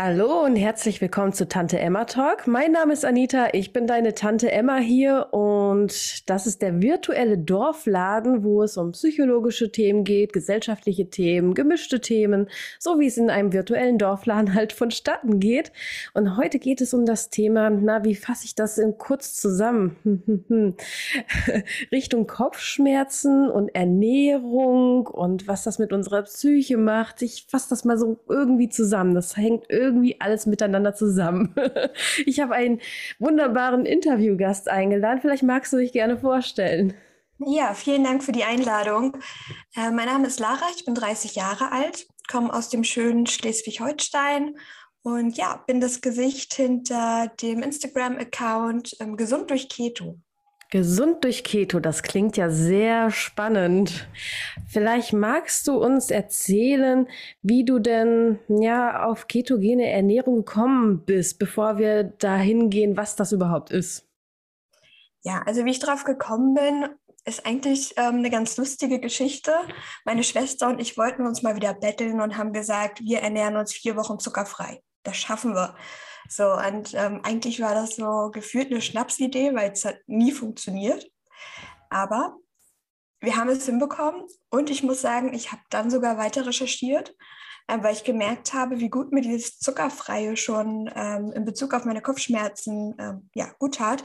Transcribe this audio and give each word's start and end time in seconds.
Hallo 0.00 0.44
und 0.44 0.54
herzlich 0.54 1.00
willkommen 1.00 1.32
zu 1.32 1.48
Tante 1.48 1.80
Emma 1.80 2.04
Talk. 2.04 2.46
Mein 2.46 2.70
Name 2.70 2.92
ist 2.92 3.04
Anita, 3.04 3.48
ich 3.52 3.72
bin 3.72 3.88
deine 3.88 4.14
Tante 4.14 4.52
Emma 4.52 4.76
hier 4.76 5.26
und 5.32 6.30
das 6.30 6.46
ist 6.46 6.62
der 6.62 6.80
virtuelle 6.80 7.36
Dorfladen, 7.36 8.44
wo 8.44 8.62
es 8.62 8.76
um 8.76 8.92
psychologische 8.92 9.72
Themen 9.72 10.04
geht, 10.04 10.32
gesellschaftliche 10.32 11.10
Themen, 11.10 11.52
gemischte 11.52 12.00
Themen, 12.00 12.48
so 12.78 13.00
wie 13.00 13.08
es 13.08 13.16
in 13.16 13.28
einem 13.28 13.52
virtuellen 13.52 13.98
Dorfladen 13.98 14.54
halt 14.54 14.72
vonstatten 14.72 15.40
geht. 15.40 15.72
Und 16.14 16.36
heute 16.36 16.60
geht 16.60 16.80
es 16.80 16.94
um 16.94 17.04
das 17.04 17.30
Thema, 17.30 17.68
na, 17.68 18.04
wie 18.04 18.14
fasse 18.14 18.44
ich 18.44 18.54
das 18.54 18.78
in 18.78 18.98
kurz 18.98 19.34
zusammen? 19.34 19.96
Richtung 21.90 22.28
Kopfschmerzen 22.28 23.50
und 23.50 23.74
Ernährung 23.74 25.08
und 25.08 25.48
was 25.48 25.64
das 25.64 25.80
mit 25.80 25.92
unserer 25.92 26.22
Psyche 26.22 26.76
macht. 26.76 27.20
Ich 27.22 27.46
fasse 27.48 27.70
das 27.70 27.84
mal 27.84 27.98
so 27.98 28.20
irgendwie 28.28 28.68
zusammen. 28.68 29.16
Das 29.16 29.36
hängt 29.36 29.64
irgendwie 29.68 29.87
irgendwie 29.88 30.20
alles 30.20 30.46
miteinander 30.46 30.94
zusammen. 30.94 31.54
ich 32.26 32.40
habe 32.40 32.54
einen 32.54 32.80
wunderbaren 33.18 33.86
Interviewgast 33.86 34.68
eingeladen. 34.68 35.20
Vielleicht 35.20 35.42
magst 35.42 35.72
du 35.72 35.78
dich 35.78 35.92
gerne 35.92 36.18
vorstellen. 36.18 36.94
Ja, 37.38 37.72
vielen 37.74 38.04
Dank 38.04 38.22
für 38.24 38.32
die 38.32 38.44
Einladung. 38.44 39.16
Äh, 39.76 39.90
mein 39.90 40.06
Name 40.06 40.26
ist 40.26 40.40
Lara, 40.40 40.66
ich 40.76 40.84
bin 40.84 40.94
30 40.94 41.36
Jahre 41.36 41.70
alt, 41.70 42.08
komme 42.28 42.52
aus 42.52 42.68
dem 42.68 42.82
schönen 42.82 43.26
Schleswig-Holstein 43.26 44.56
und 45.02 45.36
ja, 45.36 45.62
bin 45.66 45.80
das 45.80 46.00
Gesicht 46.00 46.54
hinter 46.54 47.30
dem 47.40 47.62
Instagram-Account 47.62 48.96
ähm, 49.00 49.16
Gesund 49.16 49.50
durch 49.50 49.68
Keto. 49.68 50.18
Gesund 50.70 51.24
durch 51.24 51.44
Keto, 51.44 51.80
das 51.80 52.02
klingt 52.02 52.36
ja 52.36 52.50
sehr 52.50 53.10
spannend. 53.10 54.06
Vielleicht 54.66 55.14
magst 55.14 55.66
du 55.66 55.82
uns 55.82 56.10
erzählen, 56.10 57.08
wie 57.40 57.64
du 57.64 57.78
denn 57.78 58.38
ja 58.48 59.04
auf 59.04 59.28
ketogene 59.28 59.90
Ernährung 59.90 60.44
gekommen 60.44 61.04
bist, 61.06 61.38
bevor 61.38 61.78
wir 61.78 62.04
dahin 62.04 62.68
gehen, 62.68 62.98
was 62.98 63.16
das 63.16 63.32
überhaupt 63.32 63.70
ist. 63.70 64.06
Ja, 65.22 65.42
also 65.46 65.64
wie 65.64 65.70
ich 65.70 65.80
drauf 65.80 66.04
gekommen 66.04 66.54
bin, 66.54 66.88
ist 67.24 67.46
eigentlich 67.46 67.94
ähm, 67.96 68.16
eine 68.16 68.30
ganz 68.30 68.56
lustige 68.58 69.00
Geschichte. 69.00 69.52
Meine 70.04 70.22
Schwester 70.22 70.68
und 70.68 70.80
ich 70.80 70.98
wollten 70.98 71.26
uns 71.26 71.42
mal 71.42 71.56
wieder 71.56 71.74
betteln 71.74 72.20
und 72.20 72.36
haben 72.36 72.52
gesagt, 72.52 73.00
wir 73.00 73.20
ernähren 73.20 73.56
uns 73.56 73.72
vier 73.72 73.96
Wochen 73.96 74.18
zuckerfrei. 74.18 74.82
Das 75.02 75.16
schaffen 75.16 75.54
wir. 75.54 75.74
So, 76.28 76.52
und 76.52 76.92
ähm, 76.94 77.20
eigentlich 77.22 77.60
war 77.60 77.74
das 77.74 77.96
so 77.96 78.30
gefühlt 78.30 78.70
eine 78.70 78.82
Schnapsidee, 78.82 79.54
weil 79.54 79.72
es 79.72 79.84
hat 79.84 79.96
nie 80.06 80.30
funktioniert. 80.30 81.10
Aber 81.88 82.36
wir 83.20 83.36
haben 83.36 83.48
es 83.48 83.64
hinbekommen 83.64 84.24
und 84.50 84.70
ich 84.70 84.82
muss 84.82 85.00
sagen, 85.00 85.32
ich 85.32 85.50
habe 85.50 85.62
dann 85.70 85.90
sogar 85.90 86.18
weiter 86.18 86.46
recherchiert, 86.46 87.16
äh, 87.66 87.78
weil 87.80 87.94
ich 87.94 88.04
gemerkt 88.04 88.52
habe, 88.52 88.78
wie 88.78 88.90
gut 88.90 89.10
mir 89.10 89.22
dieses 89.22 89.58
Zuckerfreie 89.58 90.36
schon 90.36 90.90
ähm, 90.94 91.32
in 91.32 91.46
Bezug 91.46 91.72
auf 91.72 91.86
meine 91.86 92.02
Kopfschmerzen 92.02 92.94
ähm, 92.98 93.30
ja, 93.34 93.50
gut 93.58 93.76
tat. 93.76 94.04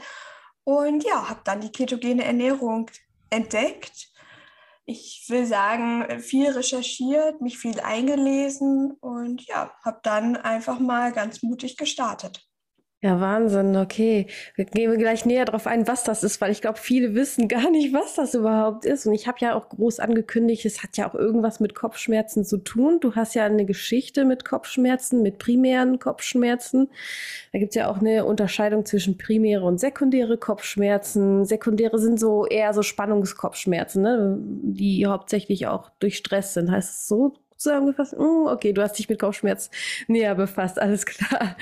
Und 0.64 1.04
ja, 1.04 1.28
habe 1.28 1.42
dann 1.44 1.60
die 1.60 1.72
ketogene 1.72 2.24
Ernährung 2.24 2.90
entdeckt 3.28 4.13
ich 4.86 5.24
will 5.28 5.46
sagen, 5.46 6.20
viel 6.20 6.50
recherchiert, 6.50 7.40
mich 7.40 7.58
viel 7.58 7.80
eingelesen 7.80 8.92
und 9.00 9.46
ja, 9.46 9.72
habe 9.82 10.00
dann 10.02 10.36
einfach 10.36 10.78
mal 10.78 11.12
ganz 11.12 11.42
mutig 11.42 11.76
gestartet. 11.76 12.46
Ja, 13.04 13.20
Wahnsinn, 13.20 13.76
okay. 13.76 14.28
Wir 14.54 14.64
gehen 14.64 14.96
gleich 14.96 15.26
näher 15.26 15.44
darauf 15.44 15.66
ein, 15.66 15.86
was 15.86 16.04
das 16.04 16.24
ist, 16.24 16.40
weil 16.40 16.50
ich 16.50 16.62
glaube, 16.62 16.78
viele 16.78 17.14
wissen 17.14 17.48
gar 17.48 17.70
nicht, 17.70 17.92
was 17.92 18.14
das 18.14 18.32
überhaupt 18.32 18.86
ist. 18.86 19.06
Und 19.06 19.12
ich 19.12 19.26
habe 19.28 19.36
ja 19.40 19.54
auch 19.54 19.68
groß 19.68 20.00
angekündigt, 20.00 20.64
es 20.64 20.82
hat 20.82 20.96
ja 20.96 21.10
auch 21.10 21.14
irgendwas 21.14 21.60
mit 21.60 21.74
Kopfschmerzen 21.74 22.46
zu 22.46 22.56
tun. 22.56 23.00
Du 23.00 23.14
hast 23.14 23.34
ja 23.34 23.44
eine 23.44 23.66
Geschichte 23.66 24.24
mit 24.24 24.46
Kopfschmerzen, 24.46 25.20
mit 25.20 25.38
primären 25.38 25.98
Kopfschmerzen. 25.98 26.88
Da 27.52 27.58
gibt 27.58 27.72
es 27.72 27.76
ja 27.76 27.90
auch 27.90 27.98
eine 27.98 28.24
Unterscheidung 28.24 28.86
zwischen 28.86 29.18
primäre 29.18 29.66
und 29.66 29.78
sekundäre 29.78 30.38
Kopfschmerzen. 30.38 31.44
Sekundäre 31.44 31.98
sind 31.98 32.18
so 32.18 32.46
eher 32.46 32.72
so 32.72 32.80
Spannungskopfschmerzen, 32.82 34.00
ne? 34.00 34.38
die 34.40 35.04
hauptsächlich 35.04 35.66
auch 35.66 35.90
durch 35.98 36.16
Stress 36.16 36.54
sind. 36.54 36.70
Heißt 36.70 36.90
es 36.90 37.06
so? 37.06 37.34
Zusammengefasst? 37.64 38.16
Mm, 38.16 38.46
okay, 38.46 38.72
du 38.72 38.82
hast 38.82 38.98
dich 38.98 39.08
mit 39.08 39.18
Kopfschmerz 39.18 39.70
näher 40.06 40.34
befasst, 40.34 40.78
alles 40.78 41.04
klar. 41.04 41.56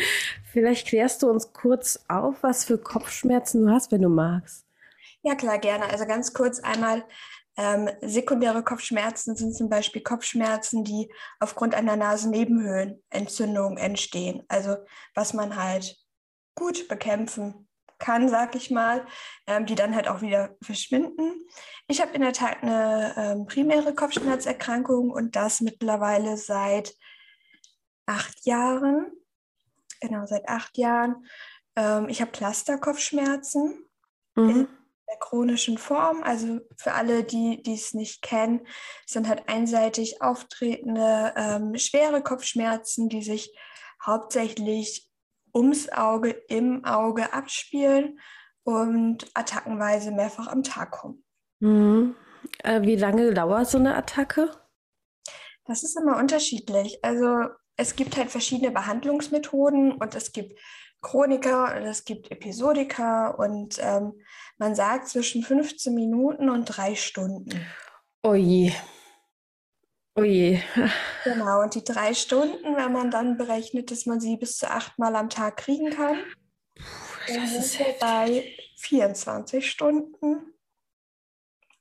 Vielleicht 0.52 0.86
klärst 0.86 1.22
du 1.22 1.30
uns 1.30 1.52
kurz 1.52 2.04
auf, 2.08 2.42
was 2.42 2.64
für 2.64 2.78
Kopfschmerzen 2.78 3.64
du 3.64 3.72
hast, 3.72 3.90
wenn 3.90 4.02
du 4.02 4.10
magst. 4.10 4.66
Ja, 5.22 5.34
klar, 5.34 5.58
gerne. 5.58 5.88
Also 5.90 6.04
ganz 6.04 6.34
kurz 6.34 6.60
einmal. 6.60 7.04
Ähm, 7.56 7.90
sekundäre 8.00 8.62
Kopfschmerzen 8.64 9.36
sind 9.36 9.54
zum 9.54 9.68
Beispiel 9.68 10.02
Kopfschmerzen, 10.02 10.84
die 10.84 11.12
aufgrund 11.38 11.74
einer 11.74 11.96
Nasennebenhöhlenentzündung 11.96 13.76
entstehen. 13.76 14.42
Also 14.48 14.76
was 15.14 15.34
man 15.34 15.56
halt 15.56 15.96
gut 16.54 16.88
bekämpfen 16.88 17.69
kann, 18.02 18.28
sag 18.28 18.54
ich 18.54 18.70
mal, 18.70 19.06
ähm, 19.46 19.64
die 19.64 19.76
dann 19.76 19.94
halt 19.94 20.08
auch 20.08 20.20
wieder 20.20 20.56
verschwinden. 20.60 21.46
Ich 21.86 22.02
habe 22.02 22.12
in 22.12 22.20
der 22.20 22.32
Tat 22.32 22.62
eine 22.62 23.14
ähm, 23.16 23.46
primäre 23.46 23.94
Kopfschmerzerkrankung 23.94 25.10
und 25.10 25.36
das 25.36 25.60
mittlerweile 25.60 26.36
seit 26.36 26.94
acht 28.06 28.44
Jahren. 28.44 29.12
Genau, 30.00 30.26
seit 30.26 30.48
acht 30.48 30.76
Jahren. 30.76 31.26
Ähm, 31.76 32.08
ich 32.08 32.20
habe 32.20 32.32
Clusterkopfschmerzen 32.32 33.88
mhm. 34.34 34.50
in 34.50 34.69
der 35.08 35.19
chronischen 35.20 35.78
Form. 35.78 36.22
Also 36.24 36.60
für 36.76 36.92
alle, 36.92 37.22
die 37.22 37.62
es 37.64 37.94
nicht 37.94 38.20
kennen, 38.20 38.66
sind 39.06 39.28
halt 39.28 39.48
einseitig 39.48 40.20
auftretende 40.20 41.32
ähm, 41.36 41.78
schwere 41.78 42.22
Kopfschmerzen, 42.22 43.08
die 43.08 43.22
sich 43.22 43.56
hauptsächlich 44.04 45.11
ums 45.54 45.90
Auge, 45.90 46.30
im 46.48 46.84
Auge 46.84 47.32
abspielen 47.32 48.20
und 48.64 49.30
attackenweise 49.34 50.10
mehrfach 50.10 50.48
am 50.48 50.62
Tag 50.62 50.92
kommen. 50.92 51.24
Mhm. 51.60 52.14
Äh, 52.62 52.82
wie 52.82 52.96
lange 52.96 53.32
dauert 53.32 53.68
so 53.68 53.78
eine 53.78 53.94
Attacke? 53.96 54.50
Das 55.64 55.82
ist 55.82 55.96
immer 55.96 56.16
unterschiedlich. 56.16 56.98
Also 57.04 57.48
es 57.76 57.96
gibt 57.96 58.16
halt 58.16 58.30
verschiedene 58.30 58.70
Behandlungsmethoden 58.70 59.92
und 59.92 60.14
es 60.14 60.32
gibt 60.32 60.58
Chroniker 61.00 61.76
und 61.76 61.82
es 61.82 62.04
gibt 62.04 62.30
Episodiker 62.30 63.38
und 63.38 63.78
ähm, 63.80 64.12
man 64.58 64.74
sagt 64.74 65.08
zwischen 65.08 65.42
15 65.42 65.94
Minuten 65.94 66.48
und 66.48 66.64
drei 66.64 66.94
Stunden. 66.94 67.66
Oh 68.22 68.34
je. 68.34 68.72
Oh 70.14 70.24
je. 70.24 70.60
Genau, 71.24 71.62
und 71.62 71.74
die 71.74 71.84
drei 71.84 72.12
Stunden, 72.12 72.76
wenn 72.76 72.92
man 72.92 73.10
dann 73.10 73.38
berechnet, 73.38 73.90
dass 73.90 74.04
man 74.06 74.20
sie 74.20 74.36
bis 74.36 74.58
zu 74.58 74.70
achtmal 74.70 75.16
am 75.16 75.30
Tag 75.30 75.56
kriegen 75.56 75.90
kann, 75.90 76.18
das 77.28 77.52
ist 77.52 77.78
bei 78.00 78.52
24 78.76 79.70
Stunden. 79.70 80.54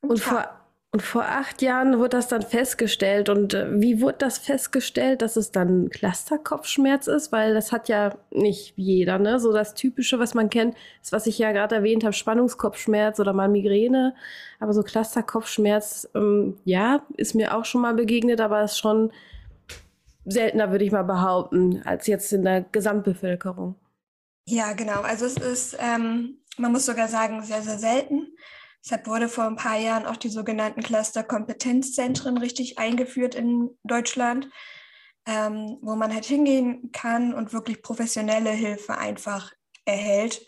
Und 0.02 0.20
vor, 0.20 0.61
und 0.94 1.02
vor 1.02 1.24
acht 1.24 1.62
Jahren 1.62 2.00
wurde 2.00 2.18
das 2.18 2.28
dann 2.28 2.42
festgestellt. 2.42 3.30
Und 3.30 3.54
äh, 3.54 3.80
wie 3.80 4.02
wurde 4.02 4.18
das 4.18 4.38
festgestellt, 4.38 5.22
dass 5.22 5.38
es 5.38 5.52
dann 5.52 5.90
Clusterkopfschmerz 5.90 7.08
ist? 7.08 7.32
Weil 7.32 7.54
das 7.54 7.72
hat 7.72 7.88
ja 7.88 8.18
nicht 8.30 8.74
jeder, 8.76 9.18
ne? 9.18 9.40
So 9.40 9.54
das 9.54 9.74
Typische, 9.74 10.20
was 10.20 10.34
man 10.34 10.50
kennt, 10.50 10.76
ist, 11.02 11.14
was 11.14 11.28
ich 11.28 11.38
ja 11.38 11.54
gerade 11.54 11.76
erwähnt 11.76 12.04
habe, 12.04 12.12
Spannungskopfschmerz 12.12 13.22
oder 13.22 13.32
mal 13.32 13.48
Migräne. 13.48 14.14
Aber 14.60 14.74
so 14.74 14.84
Clusterkopfschmerz, 14.84 16.10
ähm, 16.14 16.58
ja, 16.66 17.04
ist 17.16 17.36
mir 17.36 17.56
auch 17.56 17.64
schon 17.64 17.82
mal 17.82 17.94
begegnet, 17.94 18.42
aber 18.42 18.62
ist 18.62 18.78
schon 18.78 19.14
seltener, 20.26 20.72
würde 20.72 20.84
ich 20.84 20.92
mal 20.92 21.04
behaupten, 21.04 21.82
als 21.86 22.06
jetzt 22.08 22.34
in 22.34 22.44
der 22.44 22.64
Gesamtbevölkerung. 22.64 23.76
Ja, 24.46 24.74
genau. 24.74 25.02
Also 25.04 25.26
es 25.26 25.38
ist, 25.38 25.78
ähm, 25.80 26.40
man 26.58 26.74
muss 26.74 26.86
sogar 26.86 27.08
sagen, 27.08 27.42
sehr, 27.44 27.62
sehr 27.62 27.78
selten. 27.78 28.21
Deshalb 28.84 29.08
wurde 29.08 29.30
vor 29.30 29.46
ein 29.46 29.56
paar 29.56 29.78
Jahren 29.78 30.06
auch 30.06 30.18
die 30.18 30.30
sogenannten 30.30 30.82
Cluster-Kompetenzzentren 30.82 32.38
richtig 32.38 32.80
eingeführt 32.80 33.36
in 33.36 33.70
Deutschland, 33.84 34.50
ähm, 35.28 35.78
wo 35.82 35.96
man 35.96 36.14
halt 36.14 36.26
hingehen 36.26 36.92
kann 36.92 37.34
und 37.34 37.54
wirklich 37.54 37.84
professionelle 37.84 38.50
Hilfe 38.50 38.98
einfach 38.98 39.52
erhält. 39.86 40.44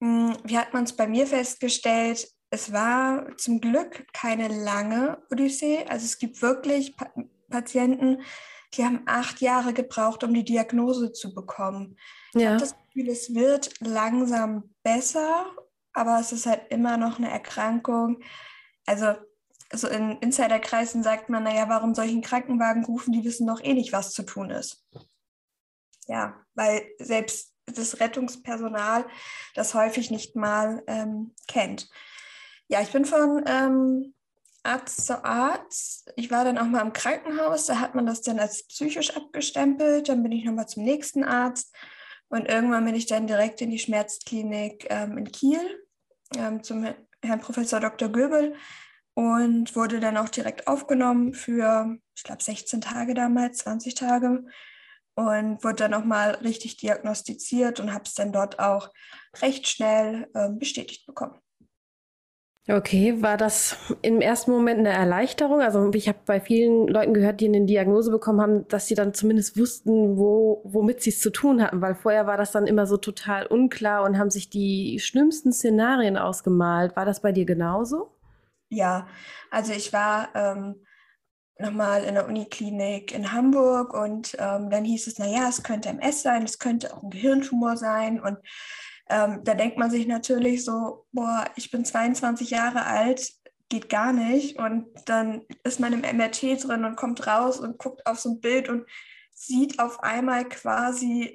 Hm, 0.00 0.36
wie 0.44 0.56
hat 0.56 0.72
man 0.72 0.84
es 0.84 0.96
bei 0.96 1.06
mir 1.06 1.26
festgestellt? 1.26 2.28
Es 2.48 2.72
war 2.72 3.36
zum 3.36 3.60
Glück 3.60 4.06
keine 4.12 4.48
lange 4.48 5.22
Odyssee. 5.30 5.84
Also 5.88 6.06
es 6.06 6.18
gibt 6.18 6.40
wirklich 6.42 6.96
pa 6.96 7.10
Patienten, 7.50 8.22
die 8.74 8.84
haben 8.84 9.02
acht 9.06 9.40
Jahre 9.40 9.72
gebraucht, 9.72 10.22
um 10.22 10.32
die 10.32 10.44
Diagnose 10.44 11.12
zu 11.12 11.34
bekommen. 11.34 11.96
Ich 12.32 12.42
ja. 12.42 12.50
habe 12.50 12.60
das 12.60 12.76
Gefühl, 12.76 13.08
es 13.08 13.34
wird 13.34 13.72
langsam 13.80 14.72
besser 14.84 15.46
aber 15.92 16.18
es 16.20 16.32
ist 16.32 16.46
halt 16.46 16.70
immer 16.70 16.96
noch 16.96 17.18
eine 17.18 17.30
Erkrankung. 17.30 18.22
Also 18.86 19.14
so 19.72 19.88
in 19.88 20.18
Insiderkreisen 20.18 21.02
sagt 21.02 21.28
man, 21.28 21.44
naja, 21.44 21.68
warum 21.68 21.94
soll 21.94 22.06
ich 22.06 22.12
einen 22.12 22.22
Krankenwagen 22.22 22.84
rufen? 22.84 23.12
Die 23.12 23.24
wissen 23.24 23.46
doch 23.46 23.62
eh 23.62 23.74
nicht, 23.74 23.92
was 23.92 24.12
zu 24.12 24.24
tun 24.24 24.50
ist. 24.50 24.84
Ja, 26.06 26.34
weil 26.54 26.82
selbst 26.98 27.54
das 27.66 28.00
Rettungspersonal 28.00 29.06
das 29.54 29.74
häufig 29.74 30.10
nicht 30.10 30.34
mal 30.34 30.82
ähm, 30.86 31.34
kennt. 31.46 31.88
Ja, 32.68 32.80
ich 32.80 32.90
bin 32.90 33.04
von 33.04 33.44
ähm, 33.46 34.14
Arzt 34.62 35.06
zu 35.06 35.24
Arzt. 35.24 36.12
Ich 36.16 36.30
war 36.30 36.44
dann 36.44 36.58
auch 36.58 36.64
mal 36.64 36.82
im 36.82 36.92
Krankenhaus, 36.92 37.66
da 37.66 37.78
hat 37.78 37.94
man 37.94 38.06
das 38.06 38.22
dann 38.22 38.40
als 38.40 38.66
psychisch 38.66 39.16
abgestempelt. 39.16 40.08
Dann 40.08 40.22
bin 40.22 40.32
ich 40.32 40.44
nochmal 40.44 40.68
zum 40.68 40.84
nächsten 40.84 41.24
Arzt 41.24 41.74
und 42.30 42.48
irgendwann 42.48 42.84
bin 42.84 42.94
ich 42.94 43.06
dann 43.06 43.26
direkt 43.26 43.60
in 43.60 43.70
die 43.70 43.78
Schmerzklinik 43.78 44.86
ähm, 44.88 45.18
in 45.18 45.30
Kiel 45.30 45.60
ähm, 46.36 46.62
zum 46.62 46.86
Herrn 47.22 47.40
Professor 47.40 47.80
Dr. 47.80 48.08
Göbel 48.08 48.54
und 49.14 49.74
wurde 49.74 50.00
dann 50.00 50.16
auch 50.16 50.28
direkt 50.28 50.66
aufgenommen 50.68 51.34
für, 51.34 51.98
ich 52.14 52.22
glaube, 52.22 52.42
16 52.42 52.80
Tage 52.80 53.14
damals, 53.14 53.58
20 53.58 53.94
Tage 53.96 54.44
und 55.14 55.64
wurde 55.64 55.76
dann 55.76 55.90
nochmal 55.90 56.36
richtig 56.36 56.76
diagnostiziert 56.76 57.80
und 57.80 57.92
habe 57.92 58.04
es 58.04 58.14
dann 58.14 58.32
dort 58.32 58.60
auch 58.60 58.90
recht 59.42 59.68
schnell 59.68 60.28
ähm, 60.34 60.58
bestätigt 60.58 61.06
bekommen. 61.06 61.38
Okay, 62.68 63.20
war 63.22 63.36
das 63.36 63.76
im 64.02 64.20
ersten 64.20 64.50
Moment 64.50 64.80
eine 64.80 64.90
Erleichterung? 64.90 65.60
Also 65.60 65.90
ich 65.94 66.08
habe 66.08 66.18
bei 66.26 66.40
vielen 66.40 66.86
Leuten 66.86 67.14
gehört, 67.14 67.40
die 67.40 67.48
eine 67.48 67.64
Diagnose 67.64 68.10
bekommen 68.10 68.40
haben, 68.40 68.68
dass 68.68 68.86
sie 68.86 68.94
dann 68.94 69.14
zumindest 69.14 69.58
wussten, 69.58 70.18
wo, 70.18 70.60
womit 70.64 71.02
sie 71.02 71.10
es 71.10 71.20
zu 71.20 71.30
tun 71.30 71.62
hatten, 71.62 71.80
weil 71.80 71.94
vorher 71.94 72.26
war 72.26 72.36
das 72.36 72.52
dann 72.52 72.66
immer 72.66 72.86
so 72.86 72.96
total 72.98 73.46
unklar 73.46 74.04
und 74.04 74.18
haben 74.18 74.30
sich 74.30 74.50
die 74.50 75.00
schlimmsten 75.00 75.52
Szenarien 75.52 76.16
ausgemalt. 76.18 76.94
War 76.96 77.06
das 77.06 77.20
bei 77.20 77.32
dir 77.32 77.46
genauso? 77.46 78.14
Ja, 78.68 79.08
also 79.50 79.72
ich 79.72 79.92
war 79.92 80.28
ähm, 80.34 80.84
nochmal 81.58 82.04
in 82.04 82.14
der 82.14 82.28
Uniklinik 82.28 83.12
in 83.12 83.32
Hamburg 83.32 83.94
und 83.94 84.36
ähm, 84.38 84.70
dann 84.70 84.84
hieß 84.84 85.06
es, 85.08 85.18
naja, 85.18 85.48
es 85.48 85.62
könnte 85.62 85.88
MS 85.88 86.22
sein, 86.22 86.44
es 86.44 86.58
könnte 86.58 86.94
auch 86.94 87.02
ein 87.02 87.10
Gehirntumor 87.10 87.76
sein 87.76 88.20
und 88.20 88.38
ähm, 89.10 89.40
da 89.44 89.54
denkt 89.54 89.76
man 89.76 89.90
sich 89.90 90.06
natürlich 90.06 90.64
so, 90.64 91.06
boah, 91.12 91.44
ich 91.56 91.70
bin 91.70 91.84
22 91.84 92.50
Jahre 92.50 92.86
alt, 92.86 93.32
geht 93.68 93.88
gar 93.88 94.12
nicht. 94.12 94.58
Und 94.58 94.86
dann 95.06 95.42
ist 95.64 95.80
man 95.80 95.92
im 95.92 96.16
MRT 96.16 96.64
drin 96.64 96.84
und 96.84 96.96
kommt 96.96 97.26
raus 97.26 97.58
und 97.58 97.78
guckt 97.78 98.06
auf 98.06 98.20
so 98.20 98.30
ein 98.30 98.40
Bild 98.40 98.68
und 98.68 98.86
sieht 99.32 99.78
auf 99.78 100.02
einmal 100.02 100.48
quasi 100.48 101.34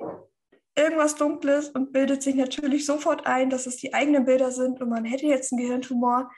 irgendwas 0.75 1.15
Dunkles 1.15 1.69
und 1.69 1.93
bildet 1.93 2.21
sich 2.21 2.35
natürlich 2.35 2.85
sofort 2.85 3.25
ein, 3.25 3.49
dass 3.49 3.65
es 3.65 3.77
die 3.77 3.93
eigenen 3.93 4.25
Bilder 4.25 4.51
sind 4.51 4.81
und 4.81 4.89
man 4.89 5.05
hätte 5.05 5.25
jetzt 5.25 5.51
einen 5.51 5.61
Gehirntumor. 5.61 6.29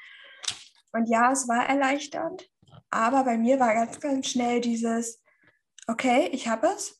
Und 0.91 1.09
ja, 1.09 1.31
es 1.31 1.47
war 1.47 1.67
erleichternd, 1.67 2.49
aber 2.89 3.23
bei 3.23 3.37
mir 3.37 3.59
war 3.59 3.73
ganz, 3.73 3.99
ganz 3.99 4.27
schnell 4.27 4.61
dieses, 4.61 5.21
okay, 5.87 6.29
ich 6.31 6.47
habe 6.47 6.67
es, 6.67 6.96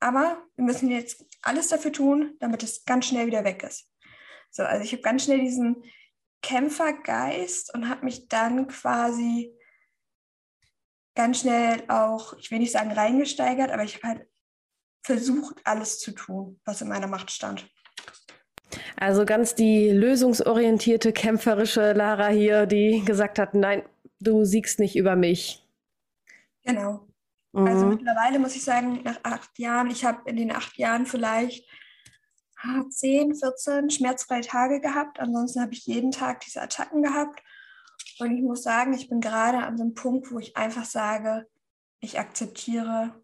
aber 0.00 0.42
wir 0.56 0.64
müssen 0.64 0.90
jetzt 0.90 1.24
alles 1.42 1.68
dafür 1.68 1.92
tun, 1.92 2.36
damit 2.40 2.62
es 2.62 2.84
ganz 2.84 3.06
schnell 3.06 3.26
wieder 3.26 3.44
weg 3.44 3.62
ist. 3.62 3.88
So, 4.50 4.64
also 4.64 4.82
ich 4.82 4.92
habe 4.92 5.02
ganz 5.02 5.24
schnell 5.24 5.40
diesen 5.40 5.84
Kämpfergeist 6.42 7.72
und 7.74 7.88
habe 7.88 8.04
mich 8.04 8.28
dann 8.28 8.66
quasi 8.66 9.54
ganz 11.14 11.40
schnell 11.40 11.82
auch, 11.88 12.32
ich 12.38 12.50
will 12.50 12.58
nicht 12.58 12.72
sagen 12.72 12.92
reingesteigert, 12.92 13.70
aber 13.70 13.84
ich 13.84 13.96
habe 13.96 14.08
halt 14.08 14.28
versucht, 15.02 15.56
alles 15.64 15.98
zu 15.98 16.12
tun, 16.12 16.60
was 16.64 16.80
in 16.80 16.88
meiner 16.88 17.06
Macht 17.06 17.30
stand. 17.30 17.68
Also 18.96 19.24
ganz 19.24 19.54
die 19.54 19.90
lösungsorientierte, 19.90 21.12
kämpferische 21.12 21.92
Lara 21.92 22.28
hier, 22.28 22.66
die 22.66 23.02
gesagt 23.04 23.38
hat, 23.38 23.54
nein, 23.54 23.82
du 24.20 24.44
siegst 24.44 24.78
nicht 24.78 24.96
über 24.96 25.16
mich. 25.16 25.66
Genau. 26.64 27.09
Also 27.52 27.60
mhm. 27.60 27.66
Also 27.66 27.86
mittlerweile 27.86 28.38
muss 28.38 28.56
ich 28.56 28.64
sagen, 28.64 29.02
nach 29.02 29.20
acht 29.22 29.58
Jahren, 29.58 29.90
ich 29.90 30.04
habe 30.04 30.28
in 30.28 30.36
den 30.36 30.52
acht 30.52 30.76
Jahren 30.76 31.06
vielleicht 31.06 31.68
10, 32.90 33.34
14 33.34 33.90
schmerzfreie 33.90 34.42
Tage 34.42 34.80
gehabt. 34.80 35.18
Ansonsten 35.18 35.60
habe 35.62 35.72
ich 35.72 35.86
jeden 35.86 36.10
Tag 36.10 36.40
diese 36.40 36.60
Attacken 36.60 37.02
gehabt. 37.02 37.42
Und 38.18 38.36
ich 38.36 38.42
muss 38.42 38.62
sagen, 38.62 38.92
ich 38.92 39.08
bin 39.08 39.20
gerade 39.20 39.58
an 39.58 39.78
so 39.78 39.82
einem 39.82 39.94
Punkt, 39.94 40.30
wo 40.30 40.38
ich 40.38 40.56
einfach 40.56 40.84
sage, 40.84 41.46
ich 42.00 42.18
akzeptiere, 42.18 43.22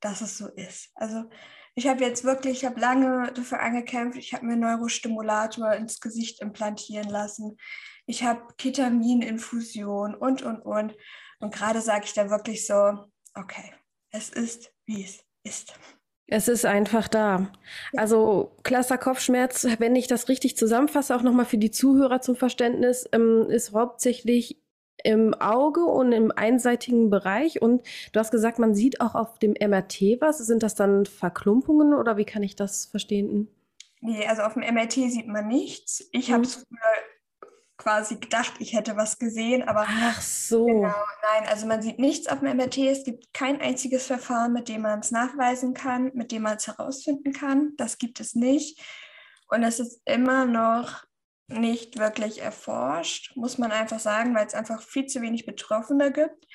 dass 0.00 0.20
es 0.20 0.38
so 0.38 0.46
ist. 0.48 0.90
Also 0.94 1.28
ich 1.74 1.86
habe 1.86 2.04
jetzt 2.04 2.24
wirklich, 2.24 2.58
ich 2.58 2.64
habe 2.64 2.80
lange 2.80 3.32
dafür 3.32 3.60
angekämpft, 3.60 4.18
ich 4.18 4.34
habe 4.34 4.46
mir 4.46 4.56
Neurostimulator 4.56 5.72
ins 5.74 6.00
Gesicht 6.00 6.40
implantieren 6.40 7.08
lassen. 7.08 7.56
Ich 8.06 8.24
habe 8.24 8.54
Ketamininfusion 8.56 10.14
und, 10.14 10.42
und, 10.42 10.60
und. 10.60 10.96
Und 11.38 11.54
gerade 11.54 11.80
sage 11.80 12.04
ich 12.04 12.12
da 12.12 12.30
wirklich 12.30 12.66
so, 12.66 13.09
okay, 13.34 13.72
es 14.10 14.30
ist, 14.30 14.72
wie 14.86 15.04
es 15.04 15.24
ist. 15.44 15.74
Es 16.26 16.46
ist 16.46 16.64
einfach 16.64 17.08
da. 17.08 17.50
Also 17.96 18.52
klasser 18.62 18.98
Kopfschmerz, 18.98 19.66
wenn 19.78 19.96
ich 19.96 20.06
das 20.06 20.28
richtig 20.28 20.56
zusammenfasse, 20.56 21.16
auch 21.16 21.22
nochmal 21.22 21.44
für 21.44 21.58
die 21.58 21.72
Zuhörer 21.72 22.20
zum 22.20 22.36
Verständnis, 22.36 23.08
ähm, 23.12 23.50
ist 23.50 23.72
hauptsächlich 23.72 24.62
im 25.02 25.34
Auge 25.34 25.84
und 25.84 26.12
im 26.12 26.30
einseitigen 26.30 27.10
Bereich. 27.10 27.60
Und 27.60 27.84
du 28.12 28.20
hast 28.20 28.30
gesagt, 28.30 28.60
man 28.60 28.74
sieht 28.74 29.00
auch 29.00 29.16
auf 29.16 29.38
dem 29.40 29.54
MRT 29.60 30.20
was. 30.20 30.38
Sind 30.38 30.62
das 30.62 30.76
dann 30.76 31.04
Verklumpungen 31.04 31.94
oder 31.94 32.16
wie 32.16 32.24
kann 32.24 32.44
ich 32.44 32.54
das 32.54 32.86
verstehen? 32.86 33.48
Nee, 34.00 34.26
also 34.26 34.42
auf 34.42 34.54
dem 34.54 34.62
MRT 34.62 34.92
sieht 34.92 35.26
man 35.26 35.48
nichts. 35.48 36.08
Ich 36.12 36.28
mhm. 36.28 36.34
habe 36.34 36.44
es 36.44 36.54
früher 36.54 37.04
quasi 37.80 38.16
gedacht, 38.16 38.54
ich 38.58 38.74
hätte 38.74 38.96
was 38.96 39.18
gesehen, 39.18 39.66
aber 39.66 39.86
ach 39.88 40.20
so. 40.20 40.66
Genau, 40.66 40.94
nein, 41.32 41.48
also 41.48 41.66
man 41.66 41.80
sieht 41.80 41.98
nichts 41.98 42.28
auf 42.28 42.40
dem 42.40 42.56
MRT. 42.56 42.78
Es 42.78 43.04
gibt 43.04 43.32
kein 43.32 43.60
einziges 43.60 44.06
Verfahren, 44.06 44.52
mit 44.52 44.68
dem 44.68 44.82
man 44.82 45.00
es 45.00 45.10
nachweisen 45.10 45.72
kann, 45.72 46.10
mit 46.14 46.30
dem 46.30 46.42
man 46.42 46.58
es 46.58 46.66
herausfinden 46.66 47.32
kann. 47.32 47.72
Das 47.76 47.98
gibt 47.98 48.20
es 48.20 48.34
nicht. 48.34 48.78
Und 49.48 49.62
es 49.62 49.80
ist 49.80 50.02
immer 50.04 50.44
noch 50.44 51.04
nicht 51.48 51.98
wirklich 51.98 52.42
erforscht, 52.42 53.34
muss 53.34 53.58
man 53.58 53.72
einfach 53.72 53.98
sagen, 53.98 54.34
weil 54.34 54.46
es 54.46 54.54
einfach 54.54 54.82
viel 54.82 55.06
zu 55.06 55.20
wenig 55.22 55.46
Betroffene 55.46 56.12
gibt. 56.12 56.46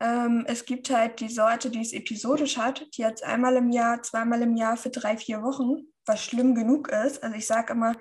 Ähm, 0.00 0.44
es 0.46 0.66
gibt 0.66 0.90
halt 0.90 1.20
die 1.20 1.30
Sorte, 1.30 1.70
die 1.70 1.80
es 1.80 1.92
episodisch 1.92 2.58
hat, 2.58 2.86
die 2.96 3.06
hat 3.06 3.14
es 3.14 3.22
einmal 3.22 3.56
im 3.56 3.70
Jahr, 3.70 4.02
zweimal 4.02 4.42
im 4.42 4.56
Jahr 4.56 4.76
für 4.76 4.90
drei, 4.90 5.16
vier 5.16 5.42
Wochen, 5.42 5.86
was 6.04 6.22
schlimm 6.22 6.54
genug 6.54 6.88
ist. 6.88 7.22
Also 7.22 7.36
ich 7.36 7.46
sage 7.46 7.72
immer, 7.72 7.94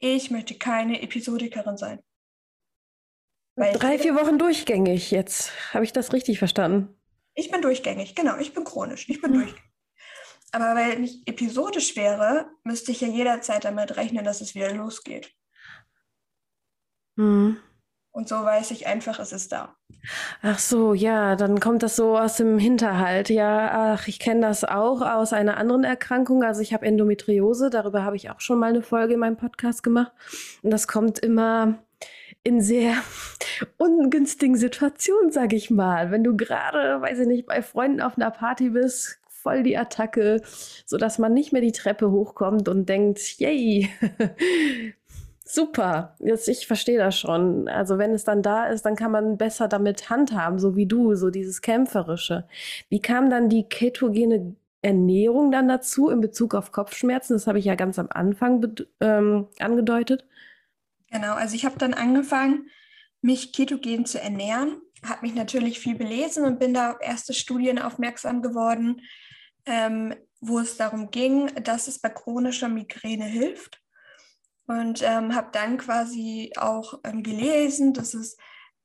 ich 0.00 0.30
möchte 0.30 0.54
keine 0.56 1.02
Episodikerin 1.02 1.76
sein. 1.76 2.02
Weil 3.56 3.74
Drei, 3.74 3.98
vier 3.98 4.14
Wochen 4.14 4.38
durchgängig 4.38 5.10
jetzt. 5.10 5.52
Habe 5.74 5.84
ich 5.84 5.92
das 5.92 6.12
richtig 6.12 6.38
verstanden? 6.38 6.96
Ich 7.34 7.50
bin 7.50 7.62
durchgängig, 7.62 8.14
genau. 8.14 8.36
Ich 8.38 8.52
bin 8.54 8.64
chronisch. 8.64 9.08
Ich 9.08 9.20
bin 9.20 9.32
hm. 9.32 9.38
durchgängig. 9.40 9.70
Aber 10.52 10.74
weil 10.74 11.04
ich 11.04 11.22
episodisch 11.26 11.94
wäre, 11.94 12.50
müsste 12.64 12.90
ich 12.90 13.00
ja 13.00 13.08
jederzeit 13.08 13.64
damit 13.64 13.96
rechnen, 13.96 14.24
dass 14.24 14.40
es 14.40 14.54
wieder 14.54 14.74
losgeht. 14.74 15.32
Hm. 17.16 17.58
Und 18.12 18.28
so 18.28 18.36
weiß 18.36 18.72
ich 18.72 18.86
einfach, 18.86 19.20
es 19.20 19.32
ist 19.32 19.52
da. 19.52 19.76
Ach 20.42 20.58
so, 20.58 20.94
ja, 20.94 21.36
dann 21.36 21.60
kommt 21.60 21.82
das 21.82 21.96
so 21.96 22.18
aus 22.18 22.36
dem 22.36 22.58
Hinterhalt. 22.58 23.28
Ja, 23.28 23.94
ach, 23.94 24.08
ich 24.08 24.18
kenne 24.18 24.40
das 24.40 24.64
auch 24.64 25.02
aus 25.02 25.32
einer 25.32 25.56
anderen 25.58 25.84
Erkrankung. 25.84 26.42
Also 26.42 26.60
ich 26.60 26.72
habe 26.72 26.86
Endometriose, 26.86 27.70
darüber 27.70 28.02
habe 28.02 28.16
ich 28.16 28.30
auch 28.30 28.40
schon 28.40 28.58
mal 28.58 28.70
eine 28.70 28.82
Folge 28.82 29.14
in 29.14 29.20
meinem 29.20 29.36
Podcast 29.36 29.82
gemacht. 29.82 30.12
Und 30.62 30.70
das 30.70 30.88
kommt 30.88 31.18
immer 31.18 31.78
in 32.42 32.60
sehr 32.60 32.94
ungünstigen 33.76 34.56
Situationen, 34.56 35.30
sage 35.30 35.56
ich 35.56 35.70
mal. 35.70 36.10
Wenn 36.10 36.24
du 36.24 36.36
gerade, 36.36 37.00
weiß 37.00 37.20
ich 37.20 37.26
nicht, 37.26 37.46
bei 37.46 37.62
Freunden 37.62 38.00
auf 38.00 38.16
einer 38.16 38.30
Party 38.30 38.70
bist, 38.70 39.20
voll 39.28 39.62
die 39.62 39.78
Attacke, 39.78 40.42
sodass 40.86 41.18
man 41.18 41.32
nicht 41.32 41.52
mehr 41.52 41.62
die 41.62 41.72
Treppe 41.72 42.10
hochkommt 42.10 42.68
und 42.68 42.88
denkt, 42.88 43.38
yay, 43.38 43.88
Super, 45.52 46.14
jetzt 46.20 46.46
ich 46.46 46.68
verstehe 46.68 46.98
das 46.98 47.18
schon. 47.18 47.66
Also 47.66 47.98
wenn 47.98 48.12
es 48.12 48.22
dann 48.22 48.40
da 48.40 48.66
ist, 48.66 48.82
dann 48.82 48.94
kann 48.94 49.10
man 49.10 49.36
besser 49.36 49.66
damit 49.66 50.08
handhaben, 50.08 50.60
so 50.60 50.76
wie 50.76 50.86
du, 50.86 51.16
so 51.16 51.30
dieses 51.30 51.60
kämpferische. 51.60 52.46
Wie 52.88 53.00
kam 53.00 53.30
dann 53.30 53.48
die 53.48 53.64
ketogene 53.64 54.54
Ernährung 54.80 55.50
dann 55.50 55.66
dazu 55.66 56.08
in 56.08 56.20
Bezug 56.20 56.54
auf 56.54 56.70
Kopfschmerzen? 56.70 57.32
Das 57.32 57.48
habe 57.48 57.58
ich 57.58 57.64
ja 57.64 57.74
ganz 57.74 57.98
am 57.98 58.06
Anfang 58.10 58.76
ähm, 59.00 59.48
angedeutet. 59.58 60.24
Genau, 61.10 61.34
also 61.34 61.56
ich 61.56 61.64
habe 61.64 61.78
dann 61.78 61.94
angefangen, 61.94 62.70
mich 63.20 63.52
ketogen 63.52 64.06
zu 64.06 64.20
ernähren, 64.20 64.80
habe 65.04 65.22
mich 65.22 65.34
natürlich 65.34 65.80
viel 65.80 65.96
belesen 65.96 66.44
und 66.44 66.60
bin 66.60 66.74
da 66.74 66.92
auf 66.92 66.98
erste 67.00 67.34
Studien 67.34 67.80
aufmerksam 67.80 68.40
geworden, 68.40 69.00
ähm, 69.66 70.14
wo 70.40 70.60
es 70.60 70.76
darum 70.76 71.10
ging, 71.10 71.52
dass 71.64 71.88
es 71.88 71.98
bei 71.98 72.08
chronischer 72.08 72.68
Migräne 72.68 73.24
hilft 73.24 73.79
und 74.70 75.02
ähm, 75.02 75.34
habe 75.34 75.48
dann 75.50 75.78
quasi 75.78 76.52
auch 76.56 77.00
ähm, 77.02 77.24
gelesen, 77.24 77.92
dass 77.92 78.14
es 78.14 78.36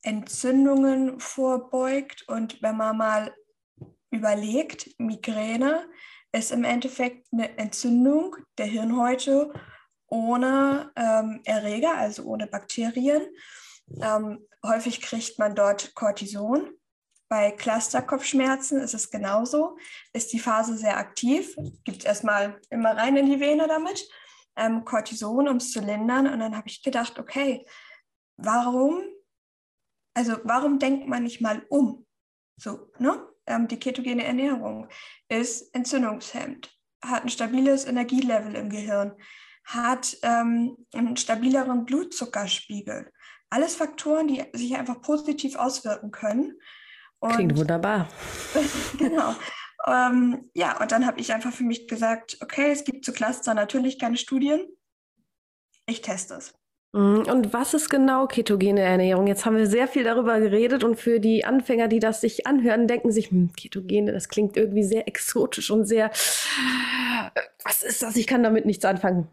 Entzündungen 0.02 1.20
vorbeugt 1.20 2.28
und 2.28 2.60
wenn 2.64 2.76
man 2.76 2.98
mal 2.98 3.36
überlegt, 4.10 5.00
Migräne 5.00 5.88
ist 6.32 6.52
im 6.52 6.64
Endeffekt 6.64 7.28
eine 7.32 7.56
Entzündung 7.60 8.36
der 8.58 8.66
Hirnhäute 8.66 9.54
ohne 10.08 10.92
ähm, 10.96 11.42
Erreger, 11.46 11.96
also 11.96 12.24
ohne 12.24 12.48
Bakterien. 12.48 13.22
Ähm, 14.02 14.40
häufig 14.66 15.02
kriegt 15.02 15.38
man 15.38 15.54
dort 15.54 15.94
Cortison. 15.94 16.72
Bei 17.30 17.52
Clusterkopfschmerzen 17.52 18.82
ist 18.82 18.96
es 18.96 19.12
genauso. 19.12 19.78
Ist 20.14 20.34
die 20.34 20.40
Phase 20.40 20.78
sehr 20.80 20.98
aktiv, 20.98 21.56
gibt 21.84 22.00
es 22.00 22.06
erstmal 22.06 22.60
immer 22.72 22.98
rein 22.98 23.18
in 23.18 23.28
die 23.28 23.40
Vene 23.40 23.68
damit 23.68 24.10
ähm, 24.56 24.86
Cortison, 24.86 25.48
um 25.48 25.58
es 25.58 25.72
zu 25.72 25.80
lindern. 25.80 26.28
Und 26.28 26.40
dann 26.40 26.56
habe 26.56 26.68
ich 26.68 26.84
gedacht, 26.84 27.20
okay, 27.20 27.66
warum 28.38 29.02
Also 30.18 30.38
warum 30.44 30.80
denkt 30.80 31.08
man 31.08 31.24
nicht 31.24 31.42
mal 31.42 31.66
um? 31.70 32.06
So, 32.58 32.92
ne? 33.00 33.22
Ähm, 33.48 33.68
die 33.68 33.78
ketogene 33.80 34.24
Ernährung 34.24 34.88
ist 35.30 35.74
entzündungshemmend, 35.76 36.74
hat 37.04 37.24
ein 37.24 37.30
stabiles 37.30 37.86
Energielevel 37.86 38.56
im 38.56 38.70
Gehirn, 38.70 39.14
hat 39.66 40.18
ähm, 40.24 40.78
einen 40.94 41.18
stabileren 41.18 41.86
Blutzuckerspiegel. 41.86 43.12
Alles 43.52 43.76
Faktoren, 43.76 44.28
die 44.28 44.44
sich 44.54 44.76
einfach 44.76 45.02
positiv 45.02 45.58
auswirken 45.58 46.12
können. 46.12 46.54
Und 47.20 47.34
Klingt 47.34 47.58
wunderbar. 47.58 48.10
genau. 48.98 49.36
Ähm, 49.88 50.50
ja, 50.54 50.80
und 50.82 50.92
dann 50.92 51.06
habe 51.06 51.20
ich 51.20 51.34
einfach 51.34 51.54
für 51.54 51.64
mich 51.64 51.88
gesagt, 51.88 52.38
okay, 52.42 52.72
es 52.72 52.84
gibt 52.84 53.06
zu 53.06 53.14
Cluster 53.14 53.54
natürlich 53.54 54.00
keine 54.00 54.18
Studien. 54.18 54.66
Ich 55.86 56.02
teste 56.02 56.36
es. 56.36 56.54
Mhm. 56.96 57.26
Und 57.28 57.54
was 57.54 57.74
ist 57.74 57.90
genau 57.90 58.26
ketogene 58.26 58.82
Ernährung? 58.82 59.28
Jetzt 59.28 59.46
haben 59.46 59.58
wir 59.58 59.68
sehr 59.68 59.88
viel 59.88 60.04
darüber 60.04 60.40
geredet 60.40 60.84
und 60.84 60.96
für 60.96 61.20
die 61.20 61.44
Anfänger, 61.44 61.90
die 61.90 62.00
das 62.00 62.22
sich 62.22 62.48
anhören, 62.48 62.88
denken 62.88 63.12
sich, 63.12 63.32
hm, 63.32 63.52
ketogene, 63.54 64.14
das 64.14 64.30
klingt 64.30 64.56
irgendwie 64.56 64.84
sehr 64.84 65.08
exotisch 65.08 65.70
und 65.70 65.86
sehr, 65.86 66.10
was 67.64 67.84
ist 67.84 68.02
das? 68.02 68.16
Ich 68.16 68.28
kann 68.28 68.44
damit 68.44 68.66
nichts 68.66 68.86
anfangen. 68.86 69.28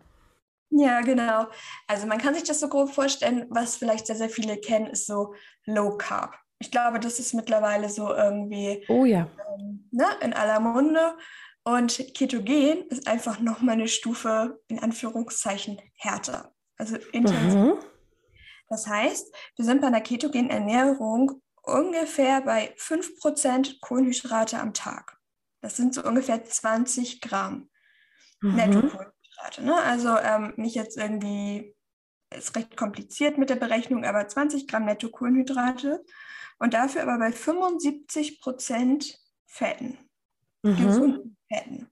Ja, 0.71 1.03
genau. 1.03 1.47
Also 1.87 2.07
man 2.07 2.19
kann 2.19 2.35
sich 2.35 2.45
das 2.45 2.59
so 2.59 2.69
grob 2.69 2.91
vorstellen, 2.91 3.47
was 3.51 3.77
vielleicht 3.77 4.07
sehr, 4.07 4.17
sehr 4.17 4.31
viele 4.31 4.57
kennen, 4.57 4.87
ist 4.87 5.07
so 5.07 5.35
Low 5.65 5.97
Carb. 5.99 6.35
Ich 6.63 6.71
glaube, 6.71 7.01
das 7.01 7.19
ist 7.19 7.35
mittlerweile 7.35 7.89
so 7.89 8.15
irgendwie 8.15 8.85
oh, 8.89 9.05
ja. 9.05 9.29
ähm, 9.59 9.89
ne, 9.91 10.07
in 10.21 10.33
aller 10.33 10.61
Munde. 10.61 11.17
Und 11.65 12.15
Ketogen 12.15 12.87
ist 12.89 13.09
einfach 13.09 13.41
nochmal 13.41 13.75
eine 13.75 13.89
Stufe 13.89 14.61
in 14.69 14.79
Anführungszeichen 14.79 15.81
härter. 15.97 16.55
Also 16.77 16.99
intensiv. 17.11 17.55
Mhm. 17.55 17.75
Das 18.69 18.87
heißt, 18.87 19.35
wir 19.57 19.65
sind 19.65 19.81
bei 19.81 19.89
einer 19.89 20.01
ketogenen 20.01 20.51
Ernährung 20.51 21.43
ungefähr 21.63 22.43
bei 22.43 22.73
5% 22.77 23.81
Kohlenhydrate 23.81 24.61
am 24.61 24.73
Tag. 24.73 25.19
Das 25.63 25.77
sind 25.77 25.95
so 25.95 26.05
ungefähr 26.05 26.45
20 26.45 27.21
Gramm 27.21 27.71
mhm. 28.41 28.55
Netto-Kohlenhydrate. 28.55 29.65
Ne? 29.65 29.75
Also 29.83 30.17
ähm, 30.17 30.55
nicht 30.57 30.77
jetzt 30.77 30.97
irgendwie, 30.97 31.75
ist 32.33 32.55
recht 32.55 32.77
kompliziert 32.77 33.37
mit 33.37 33.51
der 33.51 33.57
Berechnung, 33.57 34.05
aber 34.05 34.29
20 34.29 34.69
Gramm 34.69 34.85
Netto-Kohlenhydrate 34.85 36.05
und 36.63 36.75
dafür 36.75 37.03
aber 37.03 37.19
bei 37.19 37.33
75 37.33 38.41
Prozent 38.41 39.19
Fetten, 39.47 39.99
mhm. 40.63 40.77
gesunden 40.77 41.37
Fetten. 41.53 41.91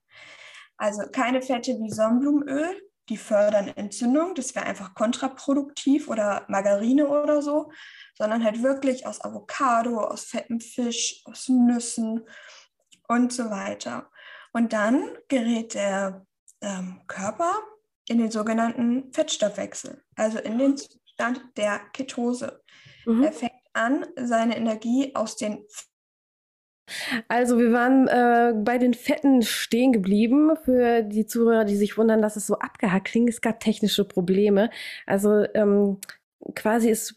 Also 0.77 1.03
keine 1.11 1.41
Fette 1.41 1.73
wie 1.73 1.91
Sonnenblumenöl, 1.91 2.81
die 3.09 3.17
fördern 3.17 3.67
Entzündung, 3.67 4.33
das 4.33 4.55
wäre 4.55 4.65
einfach 4.65 4.93
kontraproduktiv 4.93 6.07
oder 6.07 6.45
Margarine 6.47 7.09
oder 7.09 7.41
so, 7.41 7.69
sondern 8.17 8.45
halt 8.45 8.63
wirklich 8.63 9.05
aus 9.05 9.21
Avocado, 9.21 9.99
aus 9.99 10.23
fettem 10.23 10.61
Fisch, 10.61 11.21
aus 11.25 11.49
Nüssen 11.49 12.25
und 13.09 13.33
so 13.33 13.49
weiter. 13.49 14.09
Und 14.53 14.71
dann 14.71 15.17
gerät 15.27 15.73
der 15.73 16.25
ähm, 16.61 17.01
Körper 17.07 17.59
in 18.07 18.19
den 18.19 18.31
sogenannten 18.31 19.11
Fettstoffwechsel, 19.11 20.01
also 20.15 20.39
in 20.39 20.57
den 20.57 20.77
Zustand 20.77 21.41
der 21.57 21.79
Ketose. 21.91 22.63
Mhm. 23.05 23.23
Er 23.23 23.33
fängt 23.33 23.60
an, 23.73 24.05
seine 24.15 24.57
Energie 24.57 25.15
aus 25.15 25.35
den 25.35 25.65
also 27.27 27.57
wir 27.57 27.71
waren 27.71 28.07
äh, 28.07 28.53
bei 28.53 28.77
den 28.77 28.93
Fetten 28.93 29.43
stehen 29.43 29.93
geblieben. 29.93 30.51
Für 30.63 31.03
die 31.03 31.25
Zuhörer, 31.25 31.63
die 31.63 31.77
sich 31.77 31.97
wundern, 31.97 32.21
dass 32.21 32.35
es 32.35 32.47
so 32.47 32.55
abgehackt 32.59 33.07
klingt, 33.07 33.29
es 33.29 33.39
gab 33.39 33.59
technische 33.59 34.03
Probleme. 34.03 34.69
Also 35.05 35.45
ähm, 35.53 35.99
quasi 36.55 36.89
ist 36.89 37.15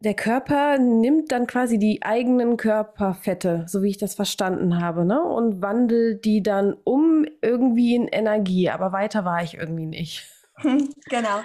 der 0.00 0.14
Körper 0.14 0.78
nimmt 0.78 1.32
dann 1.32 1.46
quasi 1.46 1.78
die 1.78 2.02
eigenen 2.02 2.58
Körperfette, 2.58 3.64
so 3.66 3.82
wie 3.82 3.88
ich 3.88 3.96
das 3.96 4.14
verstanden 4.14 4.82
habe, 4.82 5.06
ne? 5.06 5.22
und 5.22 5.62
wandelt 5.62 6.26
die 6.26 6.42
dann 6.42 6.74
um 6.84 7.24
irgendwie 7.40 7.94
in 7.94 8.06
Energie. 8.08 8.68
Aber 8.68 8.92
weiter 8.92 9.24
war 9.24 9.42
ich 9.42 9.54
irgendwie 9.54 9.86
nicht. 9.86 10.30
Genau. 11.10 11.40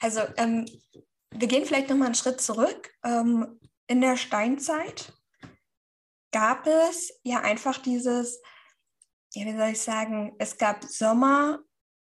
Also 0.00 0.20
ähm, 0.36 0.66
wir 1.34 1.48
gehen 1.48 1.64
vielleicht 1.64 1.88
noch 1.88 1.96
mal 1.96 2.06
einen 2.06 2.14
Schritt 2.14 2.40
zurück. 2.40 2.92
Ähm, 3.04 3.60
in 3.86 4.00
der 4.00 4.16
Steinzeit 4.16 5.12
gab 6.32 6.66
es 6.66 7.20
ja 7.22 7.40
einfach 7.40 7.78
dieses, 7.78 8.40
ja, 9.34 9.46
wie 9.46 9.56
soll 9.56 9.68
ich 9.68 9.80
sagen, 9.80 10.34
es 10.38 10.58
gab 10.58 10.84
Sommer 10.84 11.60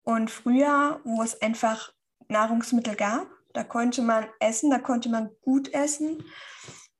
und 0.04 0.32
Frühjahr, 0.32 1.02
wo 1.04 1.22
es 1.22 1.42
einfach 1.42 1.94
Nahrungsmittel 2.28 2.96
gab. 2.96 3.28
Da 3.54 3.64
konnte 3.64 4.02
man 4.02 4.28
essen, 4.40 4.70
da 4.70 4.80
konnte 4.80 5.10
man 5.10 5.30
gut 5.42 5.74
essen. 5.74 6.24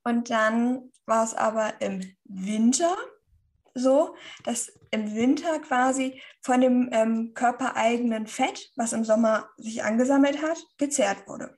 Und 0.04 0.30
dann 0.30 0.92
war 1.06 1.24
es 1.24 1.34
aber 1.34 1.82
im 1.82 2.16
Winter 2.26 2.98
so, 3.74 4.16
dass 4.44 4.72
im 4.92 5.16
Winter 5.16 5.60
quasi 5.60 6.22
von 6.42 6.62
dem 6.62 6.90
ähm, 6.92 7.34
körpereigenen 7.34 8.28
Fett, 8.28 8.72
was 8.76 8.94
im 8.94 9.06
Sommer 9.06 9.50
sich 9.58 9.84
angesammelt 9.84 10.42
hat, 10.42 10.58
gezehrt 10.78 11.28
wurde. 11.28 11.58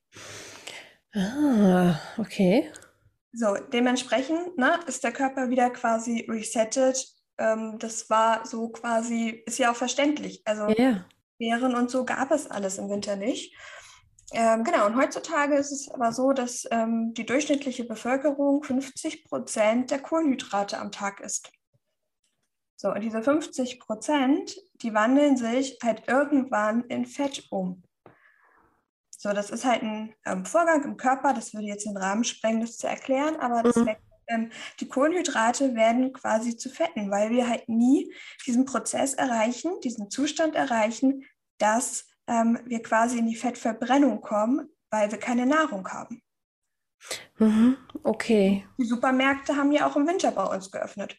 Ah, 1.16 2.00
okay. 2.18 2.72
So, 3.32 3.56
dementsprechend 3.56 4.58
ne, 4.58 4.80
ist 4.88 5.04
der 5.04 5.12
Körper 5.12 5.50
wieder 5.50 5.70
quasi 5.70 6.26
resettet. 6.30 7.08
Ähm, 7.38 7.78
das 7.80 8.10
war 8.10 8.46
so 8.46 8.70
quasi, 8.70 9.44
ist 9.46 9.60
ja 9.60 9.72
auch 9.72 9.76
verständlich. 9.76 10.42
Also 10.46 10.68
yeah. 10.68 11.06
Beeren 11.40 11.76
und 11.76 11.90
so 11.90 12.06
gab 12.06 12.32
es 12.32 12.50
alles 12.50 12.78
im 12.78 12.90
Winter 12.90 13.16
nicht. 13.16 13.56
Ähm, 14.34 14.64
genau, 14.64 14.88
und 14.88 14.96
heutzutage 14.96 15.56
ist 15.56 15.72
es 15.72 15.90
aber 15.92 16.12
so, 16.12 16.32
dass 16.32 16.68
ähm, 16.72 17.14
die 17.14 17.26
durchschnittliche 17.26 17.84
Bevölkerung 17.84 18.64
50 18.64 19.26
Prozent 19.26 19.92
der 19.92 20.00
Kohlenhydrate 20.00 20.80
am 20.80 20.92
Tag 20.92 21.20
isst. 21.20 21.52
So, 22.76 22.90
und 22.90 23.02
diese 23.02 23.22
50 23.22 23.80
Prozent, 23.80 24.58
die 24.82 24.94
wandeln 24.94 25.38
sich 25.38 25.78
halt 25.84 26.08
irgendwann 26.08 26.84
in 26.86 27.06
Fett 27.06 27.48
um. 27.52 27.84
So, 29.24 29.32
das 29.32 29.52
ist 29.52 29.64
halt 29.64 29.84
ein 29.84 30.14
ähm, 30.26 30.46
Vorgang 30.46 30.84
im 30.84 30.98
Körper, 30.98 31.34
das 31.34 31.54
würde 31.54 31.68
jetzt 31.68 31.86
den 31.86 31.96
Rahmen 31.96 32.26
sprengen, 32.26 32.60
das 32.60 32.76
zu 32.76 32.88
erklären, 32.88 33.38
aber 33.38 33.64
mhm. 33.64 33.86
weckt, 33.86 34.02
ähm, 34.28 34.52
die 34.82 34.90
Kohlenhydrate 34.90 35.76
werden 35.76 36.12
quasi 36.12 36.58
zu 36.58 36.70
Fetten, 36.70 37.10
weil 37.10 37.30
wir 37.30 37.48
halt 37.48 37.70
nie 37.70 38.14
diesen 38.46 38.66
Prozess 38.66 39.14
erreichen, 39.14 39.80
diesen 39.82 40.10
Zustand 40.10 40.56
erreichen, 40.56 41.24
dass 41.58 42.06
ähm, 42.28 42.60
wir 42.66 42.84
quasi 42.84 43.18
in 43.18 43.26
die 43.26 43.38
Fettverbrennung 43.38 44.20
kommen, 44.20 44.70
weil 44.90 45.10
wir 45.10 45.20
keine 45.20 45.46
Nahrung 45.46 45.88
haben. 45.88 46.22
Mhm, 47.38 47.78
okay. 48.04 48.68
Die 48.78 48.86
Supermärkte 48.86 49.56
haben 49.56 49.72
ja 49.72 49.88
auch 49.88 49.96
im 49.96 50.06
Winter 50.06 50.32
bei 50.32 50.44
uns 50.44 50.70
geöffnet. 50.70 51.18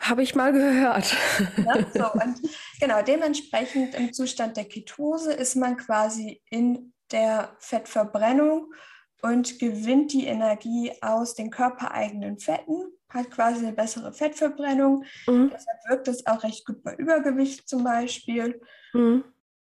Habe 0.00 0.22
ich 0.22 0.34
mal 0.34 0.52
gehört. 0.52 1.14
Ja, 1.58 1.76
so, 1.92 2.12
und 2.22 2.40
genau, 2.80 3.02
dementsprechend 3.02 3.94
im 3.96 4.14
Zustand 4.14 4.56
der 4.56 4.64
Ketose 4.64 5.34
ist 5.34 5.56
man 5.56 5.76
quasi 5.76 6.42
in 6.48 6.93
der 7.14 7.56
Fettverbrennung 7.60 8.74
und 9.22 9.58
gewinnt 9.58 10.12
die 10.12 10.26
Energie 10.26 10.92
aus 11.00 11.34
den 11.34 11.50
körpereigenen 11.50 12.38
Fetten, 12.38 12.92
hat 13.08 13.30
quasi 13.30 13.64
eine 13.64 13.72
bessere 13.72 14.12
Fettverbrennung. 14.12 15.04
Mhm. 15.26 15.50
Deshalb 15.50 15.78
wirkt 15.88 16.08
es 16.08 16.26
auch 16.26 16.42
recht 16.42 16.66
gut 16.66 16.82
bei 16.82 16.94
Übergewicht 16.96 17.66
zum 17.68 17.84
Beispiel. 17.84 18.60
Mhm. 18.92 19.24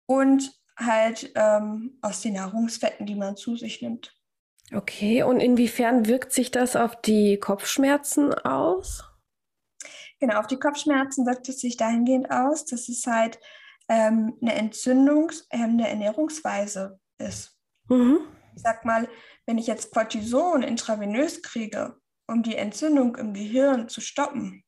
Und 0.05 0.51
halt 0.77 1.31
ähm, 1.35 1.97
aus 2.01 2.21
den 2.21 2.33
Nahrungsfetten, 2.33 3.05
die 3.05 3.15
man 3.15 3.37
zu 3.37 3.55
sich 3.55 3.81
nimmt. 3.81 4.13
Okay, 4.73 5.23
und 5.23 5.39
inwiefern 5.39 6.07
wirkt 6.07 6.33
sich 6.33 6.51
das 6.51 6.75
auf 6.75 6.99
die 7.01 7.37
Kopfschmerzen 7.37 8.33
aus? 8.33 9.03
Genau, 10.19 10.39
auf 10.39 10.47
die 10.47 10.59
Kopfschmerzen 10.59 11.25
wirkt 11.25 11.47
es 11.47 11.59
sich 11.59 11.77
dahingehend 11.77 12.31
aus, 12.31 12.65
dass 12.65 12.89
es 12.89 13.05
halt 13.07 13.39
ähm, 13.87 14.37
eine 14.41 14.55
entzündungshemmende 14.55 15.87
Ernährungsweise 15.87 16.99
ist. 17.17 17.57
Mhm. 17.89 18.19
Ich 18.55 18.61
sag 18.61 18.85
mal, 18.85 19.07
wenn 19.45 19.57
ich 19.57 19.67
jetzt 19.67 19.91
Cortison 19.91 20.63
intravenös 20.63 21.41
kriege, 21.41 21.99
um 22.27 22.43
die 22.43 22.55
Entzündung 22.55 23.15
im 23.15 23.33
Gehirn 23.33 23.87
zu 23.87 24.01
stoppen, 24.01 24.63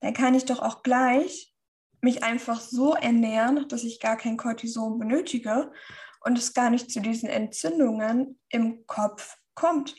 dann 0.00 0.14
kann 0.14 0.34
ich 0.34 0.44
doch 0.44 0.60
auch 0.60 0.82
gleich 0.82 1.54
mich 2.00 2.22
einfach 2.22 2.60
so 2.60 2.94
ernähren, 2.94 3.68
dass 3.68 3.84
ich 3.84 4.00
gar 4.00 4.16
kein 4.16 4.36
Cortison 4.36 4.98
benötige 4.98 5.72
und 6.20 6.38
es 6.38 6.54
gar 6.54 6.70
nicht 6.70 6.90
zu 6.90 7.00
diesen 7.00 7.28
Entzündungen 7.28 8.38
im 8.50 8.86
Kopf 8.86 9.36
kommt. 9.54 9.96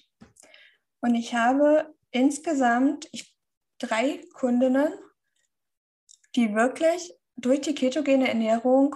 Und 1.02 1.16
ich 1.16 1.34
habe 1.34 1.94
insgesamt 2.12 3.08
ich, 3.12 3.36
drei 3.80 4.22
Kundinnen, 4.34 4.94
die 6.36 6.54
wirklich 6.54 7.14
durch 7.36 7.62
die 7.62 7.76
ketogene 7.76 8.28
Ernährung 8.28 8.96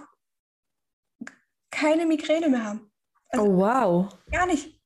keine 1.73 2.05
Migräne 2.05 2.49
mehr 2.49 2.63
haben. 2.63 2.91
Also 3.29 3.45
oh, 3.45 3.57
wow. 3.57 4.19
Gar 4.31 4.45
nicht. 4.45 4.79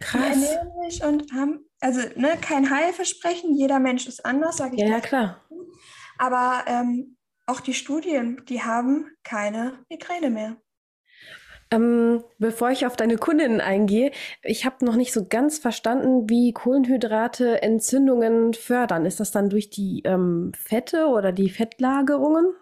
Krass. 0.00 0.20
Die 0.20 0.44
ernähren 0.44 0.90
sich 0.90 1.02
und 1.02 1.32
haben, 1.32 1.64
also 1.80 2.00
ne, 2.16 2.36
kein 2.40 2.68
Heilversprechen, 2.70 3.54
jeder 3.54 3.78
Mensch 3.78 4.06
ist 4.06 4.26
anders, 4.26 4.56
sage 4.56 4.74
ich. 4.76 4.82
Ja, 4.82 4.88
ja, 4.88 5.00
klar. 5.00 5.40
Aber 6.18 6.64
ähm, 6.66 7.16
auch 7.46 7.60
die 7.60 7.74
Studien, 7.74 8.42
die 8.48 8.62
haben 8.62 9.10
keine 9.22 9.84
Migräne 9.88 10.30
mehr. 10.30 10.56
Ähm, 11.70 12.22
bevor 12.38 12.70
ich 12.70 12.86
auf 12.86 12.96
deine 12.96 13.16
Kundinnen 13.16 13.60
eingehe, 13.60 14.12
ich 14.42 14.64
habe 14.64 14.84
noch 14.84 14.96
nicht 14.96 15.12
so 15.12 15.26
ganz 15.26 15.58
verstanden, 15.58 16.28
wie 16.28 16.52
Kohlenhydrate 16.52 17.62
Entzündungen 17.62 18.54
fördern. 18.54 19.06
Ist 19.06 19.20
das 19.20 19.30
dann 19.30 19.50
durch 19.50 19.70
die 19.70 20.02
ähm, 20.04 20.52
Fette 20.54 21.06
oder 21.06 21.32
die 21.32 21.48
Fettlagerungen? 21.48 22.54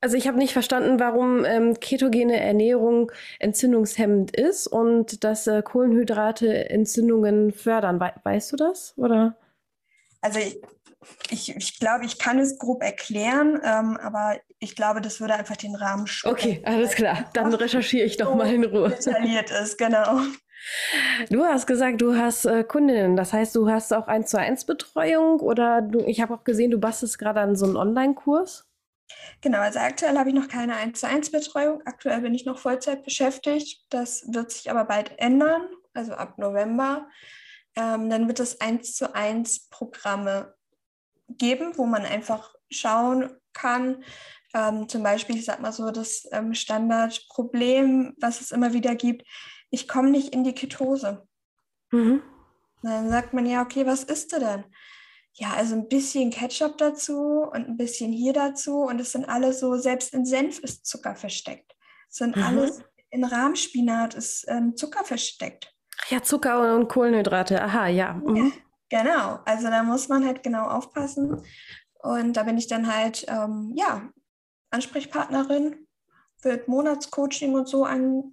Also 0.00 0.16
ich 0.16 0.28
habe 0.28 0.38
nicht 0.38 0.52
verstanden, 0.52 1.00
warum 1.00 1.44
ähm, 1.44 1.80
ketogene 1.80 2.38
Ernährung 2.38 3.10
entzündungshemmend 3.40 4.36
ist 4.36 4.68
und 4.68 5.24
dass 5.24 5.46
äh, 5.48 5.62
Kohlenhydrate 5.62 6.70
Entzündungen 6.70 7.52
fördern. 7.52 7.98
We 8.00 8.12
weißt 8.22 8.52
du 8.52 8.56
das? 8.56 8.94
Oder? 8.96 9.36
Also 10.20 10.38
ich, 10.38 10.60
ich, 11.30 11.56
ich 11.56 11.80
glaube, 11.80 12.04
ich 12.04 12.18
kann 12.18 12.38
es 12.38 12.58
grob 12.58 12.82
erklären, 12.82 13.60
ähm, 13.64 13.96
aber 14.00 14.36
ich 14.60 14.76
glaube, 14.76 15.00
das 15.00 15.20
würde 15.20 15.34
einfach 15.34 15.56
den 15.56 15.74
Rahmen 15.74 16.06
sprengen. 16.06 16.36
Okay, 16.36 16.62
alles 16.64 16.92
klar. 16.92 17.28
Dann 17.34 17.52
recherchiere 17.52 18.06
ich 18.06 18.16
doch 18.16 18.30
so 18.30 18.34
mal 18.36 18.52
in 18.52 18.64
Ruhe. 18.64 18.90
Detailliert 18.90 19.50
ist, 19.50 19.78
genau. 19.78 20.20
Du 21.30 21.44
hast 21.44 21.66
gesagt, 21.66 22.00
du 22.00 22.16
hast 22.16 22.44
äh, 22.44 22.62
Kundinnen. 22.62 23.16
Das 23.16 23.32
heißt, 23.32 23.54
du 23.56 23.68
hast 23.70 23.92
auch 23.92 24.06
eins 24.06 24.30
zu 24.30 24.38
eins 24.38 24.64
Betreuung 24.64 25.40
oder 25.40 25.82
du, 25.82 26.00
ich 26.00 26.20
habe 26.20 26.34
auch 26.34 26.44
gesehen, 26.44 26.70
du 26.70 26.78
bastelst 26.78 27.18
gerade 27.18 27.40
an 27.40 27.56
so 27.56 27.66
einen 27.66 27.76
Online-Kurs. 27.76 28.67
Genau, 29.40 29.58
also 29.58 29.78
aktuell 29.78 30.18
habe 30.18 30.30
ich 30.30 30.34
noch 30.34 30.48
keine 30.48 30.76
1 30.76 31.00
zu 31.00 31.06
1 31.06 31.30
Betreuung. 31.30 31.82
Aktuell 31.86 32.20
bin 32.20 32.34
ich 32.34 32.44
noch 32.44 32.58
Vollzeit 32.58 33.04
beschäftigt. 33.04 33.84
Das 33.90 34.24
wird 34.32 34.50
sich 34.50 34.70
aber 34.70 34.84
bald 34.84 35.18
ändern, 35.18 35.68
also 35.94 36.14
ab 36.14 36.38
November. 36.38 37.08
Ähm, 37.76 38.10
dann 38.10 38.26
wird 38.26 38.40
es 38.40 38.60
1 38.60 38.94
zu 38.94 39.14
1 39.14 39.68
Programme 39.70 40.54
geben, 41.28 41.76
wo 41.76 41.86
man 41.86 42.04
einfach 42.04 42.54
schauen 42.70 43.30
kann. 43.52 44.02
Ähm, 44.54 44.88
zum 44.88 45.02
Beispiel, 45.02 45.36
ich 45.36 45.44
sag 45.44 45.60
mal 45.60 45.72
so, 45.72 45.90
das 45.90 46.26
ähm, 46.32 46.54
Standardproblem, 46.54 48.14
was 48.20 48.40
es 48.40 48.50
immer 48.50 48.72
wieder 48.72 48.94
gibt, 48.94 49.26
ich 49.70 49.86
komme 49.86 50.10
nicht 50.10 50.34
in 50.34 50.44
die 50.44 50.54
Ketose. 50.54 51.26
Mhm. 51.90 52.22
Dann 52.82 53.10
sagt 53.10 53.34
man 53.34 53.46
ja, 53.46 53.62
okay, 53.62 53.86
was 53.86 54.04
isst 54.04 54.32
du 54.32 54.40
denn? 54.40 54.64
Ja, 55.38 55.52
also 55.54 55.76
ein 55.76 55.88
bisschen 55.88 56.30
Ketchup 56.30 56.78
dazu 56.78 57.42
und 57.42 57.68
ein 57.68 57.76
bisschen 57.76 58.12
hier 58.12 58.32
dazu 58.32 58.82
und 58.82 59.00
es 59.00 59.12
sind 59.12 59.24
alle 59.28 59.52
so, 59.52 59.76
selbst 59.76 60.12
in 60.12 60.26
Senf 60.26 60.58
ist 60.58 60.84
Zucker 60.84 61.14
versteckt. 61.14 61.76
Es 62.10 62.16
sind 62.16 62.34
mhm. 62.34 62.42
alles, 62.42 62.82
in 63.10 63.22
Rahmspinat 63.22 64.14
ist 64.14 64.46
ähm, 64.48 64.76
Zucker 64.76 65.04
versteckt. 65.04 65.72
Ja, 66.08 66.22
Zucker 66.22 66.74
und 66.74 66.88
Kohlenhydrate, 66.88 67.62
aha, 67.62 67.86
ja. 67.86 68.14
Mhm. 68.14 68.36
ja. 68.36 68.50
Genau, 68.90 69.38
also 69.44 69.68
da 69.68 69.82
muss 69.82 70.08
man 70.08 70.24
halt 70.24 70.42
genau 70.42 70.66
aufpassen. 70.66 71.42
Und 72.00 72.32
da 72.32 72.42
bin 72.42 72.58
ich 72.58 72.66
dann 72.66 72.92
halt, 72.92 73.24
ähm, 73.28 73.72
ja, 73.76 74.08
Ansprechpartnerin, 74.70 75.86
wird 76.42 76.66
Monatscoaching 76.66 77.54
und 77.54 77.68
so 77.68 77.84
anbieten. 77.84 78.32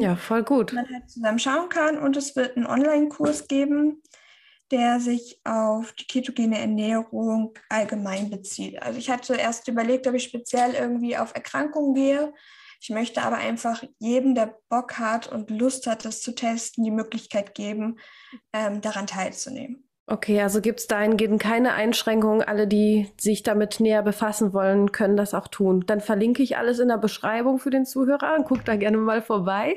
Ja, 0.00 0.16
voll 0.16 0.42
gut. 0.42 0.72
Man 0.72 0.88
halt 0.92 1.10
zusammen 1.10 1.38
schauen 1.38 1.68
kann 1.68 1.98
und 1.98 2.16
es 2.16 2.34
wird 2.34 2.56
einen 2.56 2.66
Online-Kurs 2.66 3.46
geben, 3.46 4.02
der 4.70 5.00
sich 5.00 5.40
auf 5.44 5.92
die 5.92 6.06
ketogene 6.06 6.58
Ernährung 6.58 7.54
allgemein 7.68 8.30
bezieht. 8.30 8.82
Also 8.82 8.98
ich 8.98 9.10
hatte 9.10 9.34
erst 9.34 9.68
überlegt, 9.68 10.06
ob 10.06 10.14
ich 10.14 10.24
speziell 10.24 10.74
irgendwie 10.74 11.16
auf 11.16 11.34
Erkrankungen 11.34 11.94
gehe. 11.94 12.32
Ich 12.80 12.90
möchte 12.90 13.22
aber 13.22 13.36
einfach 13.38 13.82
jedem, 13.98 14.34
der 14.34 14.58
Bock 14.68 14.98
hat 14.98 15.28
und 15.28 15.50
Lust 15.50 15.86
hat, 15.86 16.04
das 16.04 16.20
zu 16.20 16.34
testen, 16.34 16.84
die 16.84 16.90
Möglichkeit 16.90 17.54
geben, 17.54 17.98
ähm, 18.52 18.80
daran 18.80 19.06
teilzunehmen. 19.06 19.86
Okay, 20.08 20.40
also 20.40 20.60
gibt 20.60 20.78
es 20.78 20.86
dahingehend 20.86 21.42
keine 21.42 21.72
Einschränkungen. 21.72 22.40
Alle, 22.40 22.68
die 22.68 23.08
sich 23.18 23.42
damit 23.42 23.80
näher 23.80 24.04
befassen 24.04 24.52
wollen, 24.52 24.92
können 24.92 25.16
das 25.16 25.34
auch 25.34 25.48
tun. 25.48 25.82
Dann 25.88 26.00
verlinke 26.00 26.44
ich 26.44 26.56
alles 26.56 26.78
in 26.78 26.86
der 26.86 26.98
Beschreibung 26.98 27.58
für 27.58 27.70
den 27.70 27.86
Zuhörer 27.86 28.36
und 28.38 28.46
guckt 28.46 28.68
da 28.68 28.76
gerne 28.76 28.98
mal 28.98 29.20
vorbei. 29.20 29.74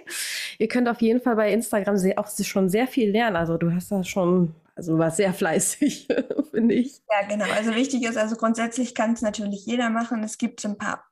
Ihr 0.60 0.68
könnt 0.68 0.88
auf 0.88 1.02
jeden 1.02 1.20
Fall 1.20 1.36
bei 1.36 1.52
Instagram 1.52 1.98
auch 2.18 2.28
schon 2.28 2.70
sehr 2.70 2.86
viel 2.86 3.10
lernen. 3.10 3.38
Also 3.38 3.58
du 3.58 3.74
hast 3.74 3.92
da 3.92 4.04
schon, 4.04 4.54
also 4.80 4.98
warst 4.98 5.18
sehr 5.18 5.34
fleißig, 5.34 6.08
finde 6.52 6.76
ich. 6.76 7.02
Ja, 7.12 7.28
genau. 7.28 7.52
Also 7.52 7.76
wichtig 7.76 8.04
ist, 8.04 8.18
also 8.18 8.38
grundsätzlich 8.38 8.96
kann 8.96 9.12
es 9.12 9.22
natürlich 9.22 9.66
jeder 9.66 9.90
machen. 9.90 10.24
Es 10.24 10.38
gibt 10.38 10.62
so 10.62 10.70
ein 10.70 10.78
paar 10.78 11.06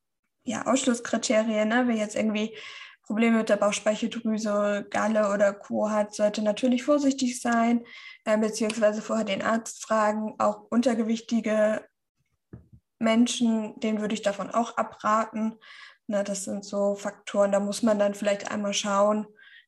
ja, 0.45 0.65
Ausschlusskriterien, 0.65 1.67
ne? 1.67 1.83
wer 1.87 1.95
jetzt 1.95 2.15
irgendwie 2.15 2.55
Probleme 3.03 3.39
mit 3.39 3.49
der 3.49 3.57
Bauchspeicheldrüse, 3.57 4.87
Galle 4.89 5.33
oder 5.33 5.51
Co. 5.51 5.89
hat, 5.89 6.15
sollte 6.15 6.41
natürlich 6.41 6.85
vorsichtig 6.85 7.41
sein, 7.41 7.83
äh, 8.23 8.37
beziehungsweise 8.37 9.01
vorher 9.01 9.25
den 9.25 9.41
Arzt 9.41 9.83
fragen. 9.83 10.35
Auch 10.39 10.67
untergewichtige 10.69 11.85
Menschen, 12.99 13.77
denen 13.81 13.99
würde 13.99 14.13
ich 14.13 14.21
davon 14.21 14.49
auch 14.49 14.77
abraten. 14.77 15.55
Na, 16.07 16.23
das 16.23 16.45
sind 16.45 16.63
so 16.63 16.95
Faktoren, 16.95 17.51
da 17.51 17.59
muss 17.59 17.83
man 17.83 17.99
dann 17.99 18.13
vielleicht 18.13 18.49
einmal 18.49 18.73
schauen. 18.73 19.27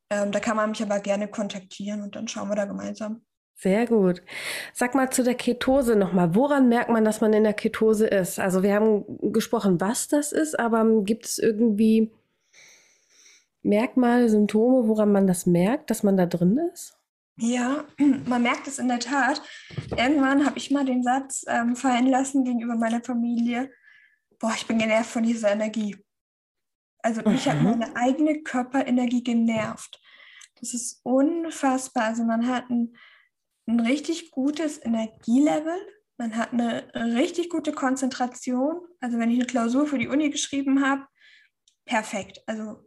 Ähm, 0.09 0.31
da 0.31 0.39
kann 0.39 0.55
man 0.55 0.69
mich 0.69 0.81
aber 0.81 1.01
gerne 1.01 1.27
kontaktieren 1.27 2.01
und 2.01 2.15
dann 2.15 2.29
schauen 2.29 2.47
wir 2.47 2.55
da 2.55 2.63
gemeinsam. 2.63 3.25
Sehr 3.61 3.87
gut. 3.87 4.21
Sag 4.73 4.95
mal 4.95 5.09
zu 5.09 5.21
der 5.21 5.35
Ketose 5.35 5.97
nochmal. 5.97 6.33
Woran 6.33 6.69
merkt 6.69 6.89
man, 6.89 7.03
dass 7.03 7.19
man 7.19 7.33
in 7.33 7.43
der 7.43 7.53
Ketose 7.53 8.07
ist? 8.07 8.39
Also 8.39 8.63
wir 8.63 8.73
haben 8.73 9.03
gesprochen, 9.33 9.81
was 9.81 10.07
das 10.07 10.31
ist, 10.31 10.57
aber 10.57 11.03
gibt 11.03 11.25
es 11.25 11.39
irgendwie 11.39 12.09
Merkmale, 13.61 14.29
Symptome, 14.29 14.87
woran 14.87 15.11
man 15.11 15.27
das 15.27 15.45
merkt, 15.45 15.89
dass 15.89 16.03
man 16.03 16.15
da 16.15 16.25
drin 16.25 16.57
ist? 16.73 16.97
Ja, 17.35 17.83
man 18.25 18.43
merkt 18.43 18.65
es 18.67 18.79
in 18.79 18.87
der 18.87 18.99
Tat. 18.99 19.41
Irgendwann 19.97 20.45
habe 20.45 20.57
ich 20.57 20.71
mal 20.71 20.85
den 20.85 21.03
Satz 21.03 21.43
ähm, 21.49 21.75
fallen 21.75 22.07
lassen 22.07 22.45
gegenüber 22.45 22.75
meiner 22.75 23.03
Familie, 23.03 23.69
boah, 24.39 24.53
ich 24.55 24.67
bin 24.67 24.79
genervt 24.79 25.09
von 25.09 25.23
dieser 25.23 25.51
Energie. 25.51 25.97
Also 27.01 27.21
mhm. 27.21 27.37
hat 27.37 27.61
meine 27.61 27.93
eigene 27.97 28.41
Körperenergie 28.41 29.21
genervt. 29.21 29.99
Das 30.61 30.73
ist 30.73 31.01
unfassbar. 31.03 32.05
Also 32.05 32.23
man 32.23 32.47
hat 32.47 32.69
ein, 32.69 32.95
ein 33.69 33.79
richtig 33.79 34.31
gutes 34.31 34.83
Energielevel, 34.83 35.77
man 36.17 36.35
hat 36.35 36.51
eine 36.51 36.91
richtig 37.15 37.49
gute 37.49 37.71
Konzentration. 37.71 38.81
Also 38.99 39.17
wenn 39.17 39.31
ich 39.31 39.37
eine 39.37 39.47
Klausur 39.47 39.87
für 39.87 39.97
die 39.97 40.09
Uni 40.09 40.29
geschrieben 40.29 40.85
habe, 40.85 41.05
perfekt. 41.85 42.41
Also 42.45 42.85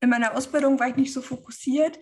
in 0.00 0.08
meiner 0.08 0.34
Ausbildung 0.34 0.80
war 0.80 0.88
ich 0.88 0.96
nicht 0.96 1.12
so 1.12 1.20
fokussiert. 1.20 1.98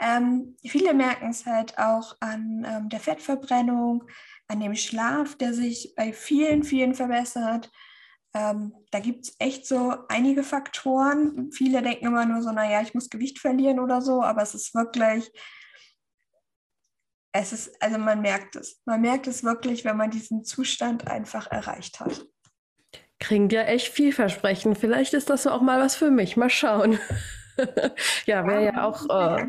Ähm, 0.00 0.56
viele 0.66 0.94
merken 0.94 1.28
es 1.28 1.44
halt 1.44 1.78
auch 1.78 2.16
an 2.20 2.64
ähm, 2.66 2.88
der 2.88 3.00
Fettverbrennung, 3.00 4.04
an 4.48 4.60
dem 4.60 4.74
Schlaf, 4.74 5.36
der 5.36 5.52
sich 5.52 5.92
bei 5.94 6.14
vielen, 6.14 6.62
vielen 6.62 6.94
verbessert. 6.94 7.70
Ähm, 8.32 8.72
da 8.90 9.00
gibt 9.00 9.26
es 9.26 9.36
echt 9.38 9.66
so 9.66 9.94
einige 10.08 10.42
Faktoren. 10.42 11.52
Viele 11.52 11.82
denken 11.82 12.06
immer 12.06 12.24
nur 12.24 12.40
so, 12.40 12.52
naja, 12.52 12.80
ich 12.80 12.94
muss 12.94 13.10
Gewicht 13.10 13.38
verlieren 13.38 13.80
oder 13.80 14.00
so, 14.00 14.22
aber 14.22 14.40
es 14.40 14.54
ist 14.54 14.74
wirklich, 14.74 15.30
es 17.32 17.52
ist, 17.52 17.82
also 17.82 17.98
man 17.98 18.20
merkt 18.20 18.56
es. 18.56 18.80
Man 18.84 19.00
merkt 19.00 19.26
es 19.26 19.44
wirklich, 19.44 19.84
wenn 19.84 19.96
man 19.96 20.10
diesen 20.10 20.44
Zustand 20.44 21.08
einfach 21.08 21.50
erreicht 21.50 22.00
hat. 22.00 22.26
Klingt 23.18 23.52
ja 23.52 23.62
echt 23.62 23.88
vielversprechend. 23.88 24.78
Vielleicht 24.78 25.14
ist 25.14 25.30
das 25.30 25.46
auch 25.46 25.60
mal 25.60 25.80
was 25.80 25.94
für 25.94 26.10
mich. 26.10 26.36
Mal 26.36 26.50
schauen. 26.50 26.98
ja, 28.26 28.46
wäre 28.46 28.64
ja, 28.64 28.72
ja 28.72 28.84
auch. 28.84 29.08
Äh, 29.08 29.46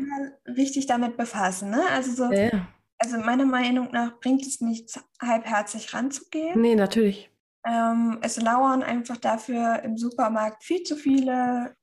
richtig 0.50 0.86
damit 0.86 1.16
befassen, 1.16 1.70
ne? 1.70 1.82
Also 1.90 2.12
so. 2.12 2.32
Ja. 2.32 2.68
Also 2.98 3.18
meiner 3.18 3.46
Meinung 3.46 3.90
nach 3.90 4.20
bringt 4.20 4.46
es 4.46 4.60
nichts, 4.60 5.00
halbherzig 5.20 5.92
ranzugehen. 5.92 6.60
Nee, 6.60 6.76
natürlich. 6.76 7.30
Ähm, 7.66 8.18
es 8.22 8.40
lauern 8.40 8.82
einfach 8.82 9.16
dafür 9.16 9.82
im 9.82 9.96
Supermarkt 9.96 10.62
viel 10.62 10.82
zu 10.84 10.94
viele 10.94 11.74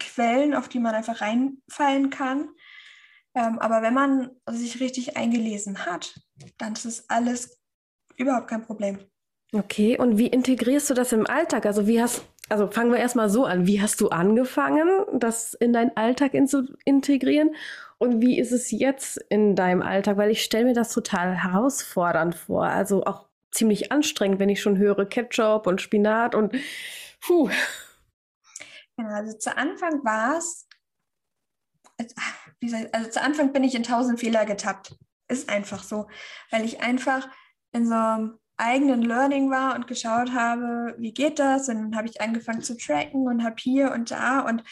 Quellen, 0.00 0.54
auf 0.54 0.68
die 0.68 0.80
man 0.80 0.94
einfach 0.94 1.20
reinfallen 1.20 2.10
kann. 2.10 2.48
Ähm, 3.36 3.58
aber 3.58 3.82
wenn 3.82 3.92
man 3.94 4.30
sich 4.48 4.80
richtig 4.80 5.16
eingelesen 5.16 5.84
hat, 5.84 6.18
dann 6.56 6.72
ist 6.72 6.86
es 6.86 7.10
alles 7.10 7.60
überhaupt 8.16 8.48
kein 8.48 8.62
Problem. 8.62 8.98
Okay, 9.52 9.98
und 9.98 10.16
wie 10.16 10.26
integrierst 10.26 10.88
du 10.90 10.94
das 10.94 11.12
im 11.12 11.26
Alltag? 11.26 11.66
Also 11.66 11.86
wie 11.86 12.00
hast, 12.00 12.24
also 12.48 12.66
fangen 12.66 12.90
wir 12.90 12.98
erstmal 12.98 13.28
so 13.28 13.44
an. 13.44 13.66
Wie 13.66 13.80
hast 13.80 14.00
du 14.00 14.08
angefangen, 14.08 14.88
das 15.12 15.52
in 15.52 15.74
deinen 15.74 15.94
Alltag 15.96 16.32
in 16.32 16.48
zu 16.48 16.64
integrieren? 16.86 17.54
Und 17.98 18.22
wie 18.22 18.38
ist 18.38 18.52
es 18.52 18.70
jetzt 18.70 19.18
in 19.28 19.54
deinem 19.54 19.82
Alltag? 19.82 20.16
Weil 20.16 20.30
ich 20.30 20.42
stelle 20.42 20.64
mir 20.64 20.74
das 20.74 20.92
total 20.92 21.34
herausfordernd 21.34 22.34
vor. 22.34 22.64
Also 22.64 23.04
auch 23.04 23.28
ziemlich 23.50 23.92
anstrengend, 23.92 24.38
wenn 24.38 24.48
ich 24.48 24.62
schon 24.62 24.78
höre 24.78 25.06
Ketchup 25.06 25.66
und 25.66 25.82
Spinat 25.82 26.34
und 26.34 26.54
puh. 27.20 27.50
Ja, 28.98 29.08
also 29.08 29.36
zu 29.36 29.54
Anfang 29.56 30.02
war 30.04 30.38
es, 30.38 30.66
also, 32.62 32.76
also 32.92 33.10
zu 33.10 33.22
Anfang 33.22 33.52
bin 33.52 33.64
ich 33.64 33.74
in 33.74 33.82
tausend 33.82 34.20
Fehler 34.20 34.44
getappt. 34.44 34.96
Ist 35.28 35.48
einfach 35.48 35.82
so, 35.82 36.06
weil 36.50 36.64
ich 36.64 36.80
einfach 36.80 37.28
in 37.72 37.86
so 37.86 38.38
eigenen 38.56 39.02
Learning 39.02 39.50
war 39.50 39.74
und 39.74 39.86
geschaut 39.86 40.32
habe, 40.32 40.94
wie 40.98 41.12
geht 41.12 41.38
das? 41.38 41.68
Und 41.68 41.76
dann 41.76 41.96
habe 41.96 42.08
ich 42.08 42.20
angefangen 42.20 42.62
zu 42.62 42.76
tracken 42.76 43.26
und 43.26 43.44
habe 43.44 43.56
hier 43.58 43.92
und 43.92 44.10
da 44.10 44.40
und 44.40 44.62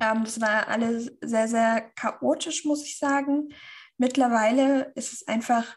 ähm, 0.00 0.24
das 0.24 0.40
war 0.40 0.68
alles 0.68 1.10
sehr, 1.20 1.48
sehr 1.48 1.80
chaotisch, 1.96 2.64
muss 2.64 2.84
ich 2.84 2.98
sagen. 2.98 3.48
Mittlerweile 3.98 4.92
ist 4.94 5.12
es 5.12 5.28
einfach 5.28 5.76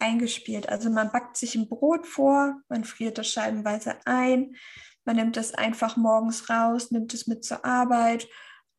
eingespielt. 0.00 0.68
Also 0.68 0.90
man 0.90 1.10
backt 1.10 1.36
sich 1.36 1.54
ein 1.54 1.68
Brot 1.68 2.06
vor, 2.06 2.60
man 2.68 2.84
friert 2.84 3.18
das 3.18 3.28
scheibenweise 3.28 3.96
ein, 4.04 4.56
man 5.04 5.16
nimmt 5.16 5.36
es 5.36 5.54
einfach 5.54 5.96
morgens 5.96 6.50
raus, 6.50 6.90
nimmt 6.90 7.14
es 7.14 7.26
mit 7.26 7.44
zur 7.44 7.64
Arbeit 7.64 8.28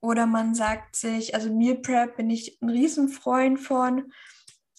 oder 0.01 0.25
man 0.25 0.55
sagt 0.55 0.95
sich, 0.95 1.35
also 1.35 1.53
Meal 1.53 1.75
Prep 1.75 2.17
bin 2.17 2.29
ich 2.29 2.61
ein 2.61 2.69
Riesenfreund 2.69 3.59
von. 3.59 4.11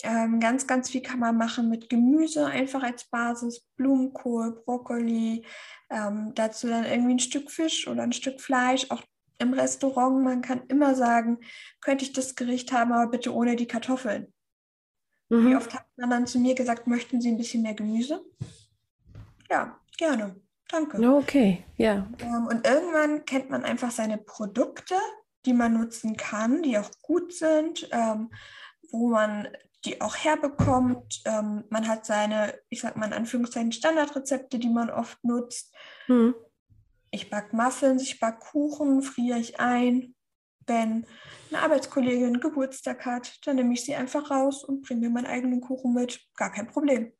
Ähm, 0.02 0.40
ganz, 0.40 0.66
ganz 0.66 0.88
viel 0.88 1.02
kann 1.02 1.18
man 1.18 1.36
machen 1.36 1.68
mit 1.68 1.90
Gemüse 1.90 2.46
einfach 2.46 2.82
als 2.82 3.04
Basis, 3.04 3.66
Blumenkohl, 3.76 4.62
Brokkoli, 4.64 5.44
ähm, 5.90 6.32
dazu 6.34 6.68
dann 6.68 6.84
irgendwie 6.84 7.14
ein 7.14 7.18
Stück 7.18 7.50
Fisch 7.50 7.86
oder 7.86 8.02
ein 8.02 8.12
Stück 8.12 8.40
Fleisch, 8.40 8.86
auch 8.90 9.02
im 9.38 9.52
Restaurant. 9.52 10.22
Man 10.22 10.40
kann 10.40 10.62
immer 10.68 10.94
sagen, 10.94 11.38
könnte 11.82 12.04
ich 12.04 12.12
das 12.12 12.34
Gericht 12.34 12.72
haben, 12.72 12.92
aber 12.92 13.10
bitte 13.10 13.34
ohne 13.34 13.56
die 13.56 13.66
Kartoffeln. 13.66 14.32
Mhm. 15.28 15.50
Wie 15.50 15.56
oft 15.56 15.74
hat 15.74 15.86
man 15.96 16.10
dann 16.10 16.26
zu 16.26 16.38
mir 16.38 16.54
gesagt, 16.54 16.86
möchten 16.86 17.20
Sie 17.20 17.28
ein 17.28 17.36
bisschen 17.36 17.62
mehr 17.62 17.74
Gemüse? 17.74 18.24
Ja, 19.50 19.78
gerne. 19.98 20.40
Danke. 20.70 21.14
Okay, 21.16 21.64
ja. 21.76 22.08
Ähm, 22.20 22.46
und 22.46 22.66
irgendwann 22.66 23.24
kennt 23.24 23.50
man 23.50 23.64
einfach 23.64 23.90
seine 23.90 24.18
Produkte, 24.18 24.94
die 25.46 25.52
man 25.52 25.74
nutzen 25.74 26.16
kann, 26.16 26.62
die 26.62 26.78
auch 26.78 26.90
gut 27.02 27.32
sind, 27.32 27.88
ähm, 27.92 28.30
wo 28.90 29.08
man 29.08 29.48
die 29.84 30.00
auch 30.00 30.16
herbekommt. 30.16 31.22
Ähm, 31.24 31.64
man 31.70 31.88
hat 31.88 32.06
seine, 32.06 32.54
ich 32.68 32.80
sag 32.80 32.96
mal 32.96 33.06
in 33.06 33.12
Anführungszeichen, 33.12 33.72
Standardrezepte, 33.72 34.58
die 34.58 34.68
man 34.68 34.90
oft 34.90 35.22
nutzt. 35.24 35.74
Hm. 36.06 36.34
Ich 37.10 37.30
backe 37.30 37.56
Muffins, 37.56 38.02
ich 38.02 38.20
backe 38.20 38.46
Kuchen, 38.50 39.02
friere 39.02 39.38
ich 39.38 39.58
ein. 39.58 40.14
Wenn 40.66 41.06
eine 41.50 41.62
Arbeitskollegin 41.62 42.38
Geburtstag 42.38 43.04
hat, 43.04 43.44
dann 43.44 43.56
nehme 43.56 43.72
ich 43.72 43.84
sie 43.84 43.94
einfach 43.94 44.30
raus 44.30 44.62
und 44.62 44.82
bringe 44.82 45.00
mir 45.00 45.10
meinen 45.10 45.26
eigenen 45.26 45.60
Kuchen 45.60 45.94
mit. 45.94 46.20
Gar 46.36 46.52
kein 46.52 46.68
Problem. 46.68 47.12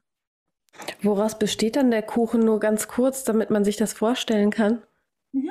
Woraus 1.02 1.38
besteht 1.38 1.76
dann 1.76 1.90
der 1.90 2.02
Kuchen 2.02 2.40
nur 2.40 2.60
ganz 2.60 2.88
kurz, 2.88 3.24
damit 3.24 3.50
man 3.50 3.64
sich 3.64 3.76
das 3.76 3.92
vorstellen 3.92 4.50
kann? 4.50 4.82
Mhm. 5.32 5.50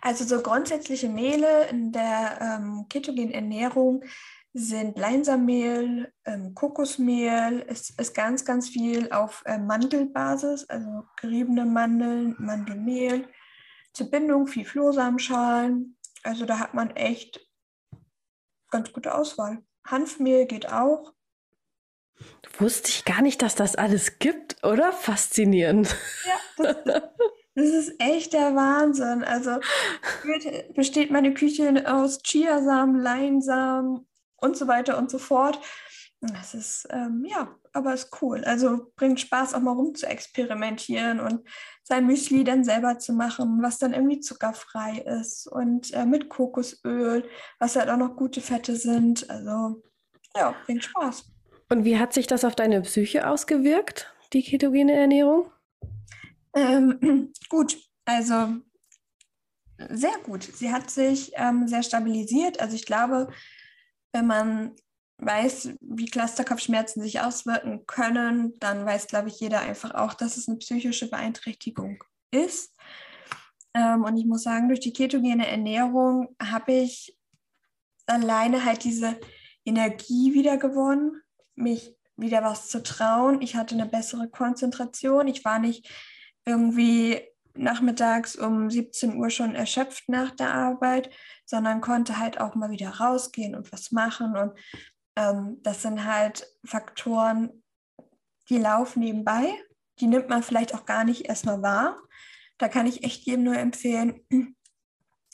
Also 0.00 0.24
so 0.24 0.42
grundsätzliche 0.42 1.08
Mehle 1.08 1.68
in 1.68 1.92
der 1.92 2.38
ähm, 2.40 2.86
ketogenen 2.88 3.32
Ernährung 3.32 4.04
sind 4.52 4.98
Leinsamehl, 4.98 6.12
ähm, 6.24 6.54
Kokosmehl, 6.54 7.64
es 7.68 7.90
ist 7.90 8.14
ganz, 8.14 8.44
ganz 8.44 8.70
viel 8.70 9.12
auf 9.12 9.42
äh, 9.44 9.58
Mandelbasis, 9.58 10.64
also 10.70 11.04
geriebene 11.20 11.66
Mandeln, 11.66 12.36
Mandelmehl, 12.38 13.28
zur 13.92 14.10
Bindung 14.10 14.46
viel 14.46 14.64
Flohsamenschalen. 14.64 15.98
Also 16.22 16.46
da 16.46 16.58
hat 16.58 16.72
man 16.72 16.90
echt 16.96 17.46
ganz 18.70 18.92
gute 18.92 19.14
Auswahl. 19.14 19.62
Hanfmehl 19.86 20.46
geht 20.46 20.72
auch. 20.72 21.12
Wusste 22.58 22.88
ich 22.88 23.04
gar 23.04 23.22
nicht, 23.22 23.42
dass 23.42 23.54
das 23.54 23.76
alles 23.76 24.18
gibt, 24.18 24.64
oder? 24.64 24.92
Faszinierend. 24.92 25.94
Ja, 26.58 26.74
das, 26.84 27.02
das 27.54 27.68
ist 27.68 27.94
echt 27.98 28.32
der 28.32 28.54
Wahnsinn. 28.54 29.24
Also 29.24 29.58
besteht 30.74 31.10
meine 31.10 31.34
Küche 31.34 31.84
aus 31.86 32.22
Chiasamen, 32.22 33.00
Leinsamen 33.00 34.06
und 34.36 34.56
so 34.56 34.68
weiter 34.68 34.98
und 34.98 35.10
so 35.10 35.18
fort. 35.18 35.58
Das 36.20 36.54
ist, 36.54 36.88
ähm, 36.90 37.24
ja, 37.26 37.54
aber 37.72 37.92
ist 37.92 38.10
cool. 38.22 38.42
Also 38.44 38.90
bringt 38.96 39.20
Spaß, 39.20 39.54
auch 39.54 39.60
mal 39.60 39.72
rum 39.72 39.94
zu 39.94 40.06
experimentieren 40.06 41.20
und 41.20 41.46
sein 41.82 42.06
Müsli 42.06 42.42
dann 42.42 42.64
selber 42.64 42.98
zu 42.98 43.12
machen, 43.12 43.62
was 43.62 43.78
dann 43.78 43.92
irgendwie 43.92 44.20
zuckerfrei 44.20 44.98
ist 45.20 45.46
und 45.46 45.92
äh, 45.92 46.06
mit 46.06 46.28
Kokosöl, 46.28 47.28
was 47.58 47.76
halt 47.76 47.90
auch 47.90 47.98
noch 47.98 48.16
gute 48.16 48.40
Fette 48.40 48.76
sind. 48.76 49.28
Also, 49.30 49.82
ja, 50.34 50.54
bringt 50.64 50.84
Spaß. 50.84 51.35
Und 51.68 51.84
wie 51.84 51.98
hat 51.98 52.12
sich 52.12 52.26
das 52.26 52.44
auf 52.44 52.54
deine 52.54 52.80
Psyche 52.82 53.28
ausgewirkt, 53.28 54.14
die 54.32 54.42
ketogene 54.42 54.94
Ernährung? 54.94 55.50
Ähm, 56.54 57.32
gut, 57.48 57.76
also 58.04 58.60
sehr 59.90 60.16
gut. 60.24 60.44
Sie 60.44 60.72
hat 60.72 60.90
sich 60.90 61.32
ähm, 61.34 61.68
sehr 61.68 61.82
stabilisiert. 61.82 62.60
Also 62.60 62.76
ich 62.76 62.86
glaube, 62.86 63.28
wenn 64.12 64.26
man 64.26 64.74
weiß, 65.18 65.70
wie 65.80 66.06
Clusterkopfschmerzen 66.06 67.02
sich 67.02 67.20
auswirken 67.20 67.86
können, 67.86 68.54
dann 68.60 68.84
weiß, 68.84 69.06
glaube 69.06 69.28
ich, 69.28 69.40
jeder 69.40 69.60
einfach 69.60 69.94
auch, 69.94 70.14
dass 70.14 70.36
es 70.36 70.48
eine 70.48 70.58
psychische 70.58 71.08
Beeinträchtigung 71.08 72.02
ist. 72.30 72.74
Ähm, 73.74 74.04
und 74.04 74.16
ich 74.16 74.26
muss 74.26 74.42
sagen, 74.42 74.68
durch 74.68 74.80
die 74.80 74.92
ketogene 74.92 75.46
Ernährung 75.46 76.34
habe 76.40 76.72
ich 76.72 77.18
alleine 78.06 78.64
halt 78.64 78.84
diese 78.84 79.18
Energie 79.64 80.32
wieder 80.32 80.58
gewonnen, 80.58 81.22
mich 81.56 81.94
wieder 82.16 82.42
was 82.42 82.68
zu 82.68 82.82
trauen. 82.82 83.42
Ich 83.42 83.56
hatte 83.56 83.74
eine 83.74 83.86
bessere 83.86 84.28
Konzentration. 84.28 85.28
Ich 85.28 85.44
war 85.44 85.58
nicht 85.58 85.90
irgendwie 86.44 87.20
nachmittags 87.54 88.36
um 88.36 88.70
17 88.70 89.16
Uhr 89.16 89.30
schon 89.30 89.54
erschöpft 89.54 90.08
nach 90.08 90.30
der 90.30 90.54
Arbeit, 90.54 91.10
sondern 91.44 91.80
konnte 91.80 92.18
halt 92.18 92.40
auch 92.40 92.54
mal 92.54 92.70
wieder 92.70 92.90
rausgehen 92.90 93.54
und 93.54 93.72
was 93.72 93.92
machen. 93.92 94.36
Und 94.36 94.58
ähm, 95.16 95.58
das 95.62 95.82
sind 95.82 96.04
halt 96.04 96.46
Faktoren, 96.64 97.62
die 98.48 98.58
laufen 98.58 99.00
nebenbei. 99.00 99.52
Die 99.98 100.06
nimmt 100.06 100.28
man 100.28 100.42
vielleicht 100.42 100.74
auch 100.74 100.84
gar 100.84 101.04
nicht 101.04 101.26
erstmal 101.26 101.62
wahr. 101.62 101.98
Da 102.58 102.68
kann 102.68 102.86
ich 102.86 103.04
echt 103.04 103.24
jedem 103.24 103.44
nur 103.44 103.56
empfehlen, 103.56 104.20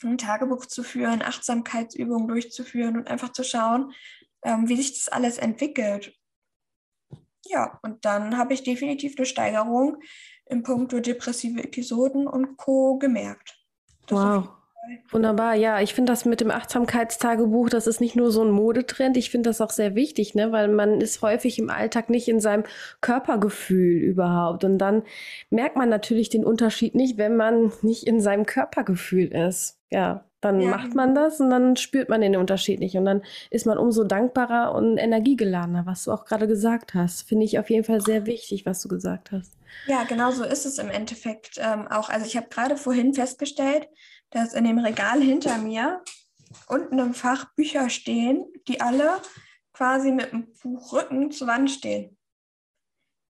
ein 0.03 0.19
Tagebuch 0.19 0.67
zu 0.67 0.83
führen, 0.83 1.23
Achtsamkeitsübungen 1.23 2.29
durchzuführen 2.29 2.97
und 2.97 3.09
einfach 3.09 3.33
zu 3.33 3.45
schauen, 3.45 3.93
ähm, 4.42 4.68
wie 4.68 4.76
sich 4.76 4.92
das 4.92 5.09
alles 5.09 5.38
entwickelt. 5.38 6.14
Ja, 7.46 7.78
und 7.83 8.05
dann 8.05 8.38
habe 8.38 8.55
ich 8.55 8.62
definitiv 8.62 9.14
eine 9.16 9.26
Steigerung 9.26 9.96
im 10.46 10.62
Punkto 10.62 11.00
depressive 11.00 11.62
Episoden 11.62 12.26
und 12.26 12.57
Co. 12.57 12.98
gemerkt. 12.98 13.59
Das 14.07 14.18
wow. 14.18 14.48
Wunderbar, 15.12 15.55
ja, 15.55 15.81
ich 15.81 15.94
finde 15.94 16.11
das 16.11 16.24
mit 16.24 16.40
dem 16.40 16.50
Achtsamkeitstagebuch, 16.50 17.68
das 17.68 17.87
ist 17.87 18.00
nicht 18.00 18.16
nur 18.16 18.33
so 18.33 18.42
ein 18.42 18.50
Modetrend, 18.50 19.16
ich 19.16 19.31
finde 19.31 19.50
das 19.50 19.61
auch 19.61 19.70
sehr 19.70 19.94
wichtig, 19.94 20.35
ne, 20.35 20.50
weil 20.50 20.66
man 20.66 21.00
ist 21.00 21.22
häufig 21.22 21.61
im 21.61 21.70
Alltag 21.70 22.11
nicht 22.11 22.26
in 22.26 22.40
seinem 22.40 22.64
Körpergefühl 23.00 23.98
überhaupt 23.98 24.64
und 24.64 24.78
dann 24.78 25.05
merkt 25.50 25.76
man 25.76 25.88
natürlich 25.88 26.31
den 26.31 26.44
Unterschied 26.44 26.96
nicht, 26.96 27.16
wenn 27.16 27.37
man 27.37 27.70
nicht 27.83 28.09
in 28.09 28.20
seinem 28.20 28.44
Körpergefühl 28.44 29.28
ist. 29.28 29.78
Ja, 29.88 30.24
dann 30.42 30.61
ja. 30.61 30.70
macht 30.70 30.94
man 30.94 31.14
das 31.14 31.40
und 31.40 31.50
dann 31.50 31.76
spürt 31.76 32.09
man 32.09 32.20
den 32.20 32.37
Unterschied 32.37 32.81
nicht 32.81 32.96
und 32.96 33.05
dann 33.05 33.22
ist 33.50 33.64
man 33.64 33.78
umso 33.78 34.05
dankbarer 34.05 34.74
und 34.74 34.98
energiegeladener, 34.98 35.87
was 35.87 36.05
du 36.05 36.12
auch 36.12 36.24
gerade 36.24 36.48
gesagt 36.48 36.94
hast. 36.94 37.22
Finde 37.22 37.44
ich 37.44 37.59
auf 37.59 37.70
jeden 37.70 37.85
Fall 37.85 38.00
sehr 38.00 38.26
wichtig, 38.26 38.66
was 38.66 38.83
du 38.83 38.88
gesagt 38.88 39.31
hast. 39.31 39.57
Ja, 39.87 40.02
genau 40.02 40.33
so 40.33 40.44
ist 40.44 40.66
es 40.66 40.78
im 40.78 40.90
Endeffekt 40.90 41.59
ähm, 41.59 41.87
auch. 41.88 42.11
Also 42.11 42.26
ich 42.26 42.37
habe 42.37 42.48
gerade 42.48 42.76
vorhin 42.76 43.14
festgestellt, 43.14 43.88
dass 44.31 44.52
in 44.52 44.64
dem 44.64 44.78
Regal 44.78 45.20
hinter 45.22 45.59
mir 45.59 46.02
unten 46.66 46.98
im 46.98 47.14
Fach 47.14 47.55
Bücher 47.55 47.88
stehen, 47.88 48.44
die 48.68 48.81
alle 48.81 49.18
quasi 49.72 50.11
mit 50.11 50.33
dem 50.33 50.52
Buchrücken 50.62 51.31
zur 51.31 51.46
Wand 51.46 51.70
stehen. 51.70 52.18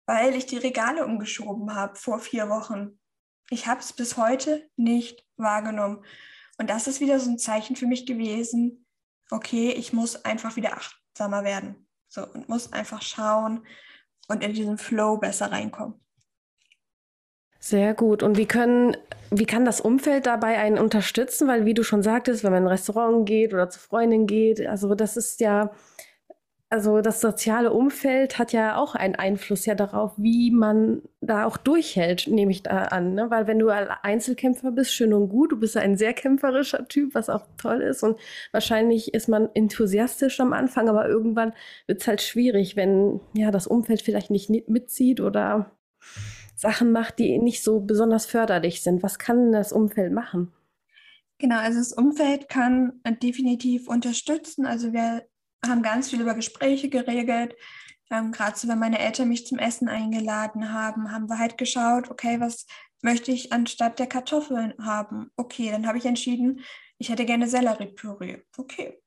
Weil 0.05 0.35
ich 0.35 0.45
die 0.45 0.57
Regale 0.57 1.05
umgeschoben 1.05 1.73
habe 1.73 1.95
vor 1.95 2.19
vier 2.19 2.49
Wochen. 2.49 2.99
Ich 3.49 3.67
habe 3.67 3.79
es 3.79 3.93
bis 3.93 4.17
heute 4.17 4.69
nicht 4.75 5.25
wahrgenommen. 5.37 6.03
Und 6.57 6.69
das 6.69 6.87
ist 6.87 6.99
wieder 7.01 7.19
so 7.19 7.29
ein 7.29 7.37
Zeichen 7.37 7.75
für 7.75 7.87
mich 7.87 8.05
gewesen, 8.05 8.85
okay, 9.31 9.71
ich 9.71 9.93
muss 9.93 10.23
einfach 10.25 10.55
wieder 10.55 10.73
achtsamer 10.73 11.43
werden. 11.43 11.87
So, 12.07 12.25
und 12.25 12.49
muss 12.49 12.73
einfach 12.73 13.01
schauen 13.01 13.65
und 14.27 14.43
in 14.43 14.53
diesen 14.53 14.77
Flow 14.77 15.17
besser 15.17 15.51
reinkommen. 15.51 15.99
Sehr 17.59 17.93
gut. 17.93 18.23
Und 18.23 18.37
wie 18.37 18.45
können, 18.45 18.95
wie 19.31 19.45
kann 19.45 19.65
das 19.65 19.81
Umfeld 19.81 20.25
dabei 20.25 20.57
einen 20.57 20.77
unterstützen? 20.77 21.47
Weil, 21.47 21.65
wie 21.65 21.73
du 21.73 21.83
schon 21.83 22.03
sagtest, 22.03 22.43
wenn 22.43 22.51
man 22.51 22.63
in 22.63 22.67
ein 22.67 22.71
Restaurant 22.71 23.25
geht 23.27 23.53
oder 23.53 23.69
zu 23.69 23.79
Freundin 23.79 24.27
geht, 24.27 24.65
also 24.65 24.95
das 24.95 25.17
ist 25.17 25.39
ja, 25.41 25.71
also 26.69 26.99
das 26.99 27.21
soziale 27.21 27.71
Umfeld 27.71 28.37
hat 28.37 28.51
ja 28.51 28.75
auch 28.75 28.93
einen 28.93 29.15
Einfluss 29.15 29.65
ja 29.65 29.73
darauf, 29.73 30.13
wie 30.17 30.51
man 30.51 31.01
da 31.21 31.45
auch 31.45 31.55
durchhält, 31.55 32.27
nehme 32.27 32.51
ich 32.51 32.61
da 32.61 32.83
an. 32.85 33.13
Ne? 33.13 33.29
Weil 33.29 33.47
wenn 33.47 33.59
du 33.59 33.69
Einzelkämpfer 33.69 34.71
bist, 34.71 34.93
schön 34.93 35.13
und 35.13 35.29
gut, 35.29 35.53
du 35.53 35.57
bist 35.57 35.77
ein 35.77 35.95
sehr 35.95 36.13
kämpferischer 36.13 36.85
Typ, 36.89 37.15
was 37.15 37.29
auch 37.29 37.45
toll 37.57 37.81
ist. 37.81 38.03
Und 38.03 38.19
wahrscheinlich 38.51 39.13
ist 39.13 39.29
man 39.29 39.49
enthusiastisch 39.53 40.41
am 40.41 40.51
Anfang, 40.51 40.89
aber 40.89 41.07
irgendwann 41.07 41.53
wird 41.85 42.01
es 42.01 42.07
halt 42.07 42.21
schwierig, 42.21 42.75
wenn 42.75 43.21
ja 43.33 43.49
das 43.49 43.67
Umfeld 43.67 44.01
vielleicht 44.01 44.29
nicht 44.29 44.49
mitzieht 44.67 45.21
oder 45.21 45.71
Sachen 46.55 46.91
macht, 46.91 47.19
die 47.19 47.37
nicht 47.37 47.63
so 47.63 47.79
besonders 47.79 48.25
förderlich 48.25 48.81
sind. 48.81 49.03
Was 49.03 49.19
kann 49.19 49.53
das 49.53 49.71
Umfeld 49.71 50.11
machen? 50.11 50.51
Genau, 51.37 51.59
also 51.59 51.79
das 51.79 51.93
Umfeld 51.93 52.49
kann 52.49 52.99
definitiv 53.21 53.87
unterstützen. 53.87 54.65
Also 54.65 54.91
wir 54.91 55.23
haben 55.67 55.81
ganz 55.81 56.09
viel 56.09 56.21
über 56.21 56.33
Gespräche 56.33 56.89
geregelt. 56.89 57.55
Ähm, 58.09 58.31
Gerade 58.31 58.57
so, 58.57 58.67
wenn 58.67 58.79
meine 58.79 58.99
Eltern 58.99 59.27
mich 59.27 59.45
zum 59.45 59.59
Essen 59.59 59.89
eingeladen 59.89 60.71
haben, 60.71 61.11
haben 61.11 61.29
wir 61.29 61.39
halt 61.39 61.57
geschaut, 61.57 62.09
okay, 62.09 62.39
was 62.39 62.65
möchte 63.01 63.31
ich 63.31 63.53
anstatt 63.53 63.99
der 63.99 64.07
Kartoffeln 64.07 64.73
haben? 64.83 65.31
Okay, 65.35 65.71
dann 65.71 65.87
habe 65.87 65.97
ich 65.97 66.05
entschieden, 66.05 66.61
ich 66.97 67.09
hätte 67.09 67.25
gerne 67.25 67.47
Selleriepüree. 67.47 68.43
Okay, 68.57 68.99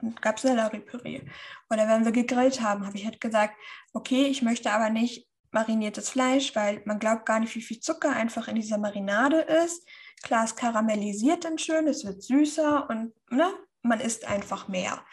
dann 0.00 0.14
gab 0.16 0.36
es 0.36 0.42
Selleriepüree. 0.42 1.22
Oder 1.70 1.88
wenn 1.88 2.04
wir 2.04 2.12
gegrillt 2.12 2.60
haben, 2.60 2.86
habe 2.86 2.96
ich 2.96 3.04
halt 3.04 3.20
gesagt, 3.20 3.54
okay, 3.92 4.26
ich 4.26 4.42
möchte 4.42 4.70
aber 4.70 4.90
nicht 4.90 5.26
mariniertes 5.50 6.08
Fleisch, 6.08 6.54
weil 6.56 6.82
man 6.84 6.98
glaubt 6.98 7.26
gar 7.26 7.40
nicht, 7.40 7.54
wie 7.54 7.62
viel 7.62 7.80
Zucker 7.80 8.10
einfach 8.10 8.48
in 8.48 8.56
dieser 8.56 8.78
Marinade 8.78 9.40
ist. 9.64 9.86
Klar, 10.22 10.44
es 10.44 10.56
karamellisiert 10.56 11.44
dann 11.44 11.58
schön, 11.58 11.86
es 11.88 12.04
wird 12.04 12.22
süßer 12.22 12.88
und 12.88 13.12
ne, 13.30 13.52
man 13.82 14.00
isst 14.00 14.26
einfach 14.26 14.68
mehr. 14.68 15.04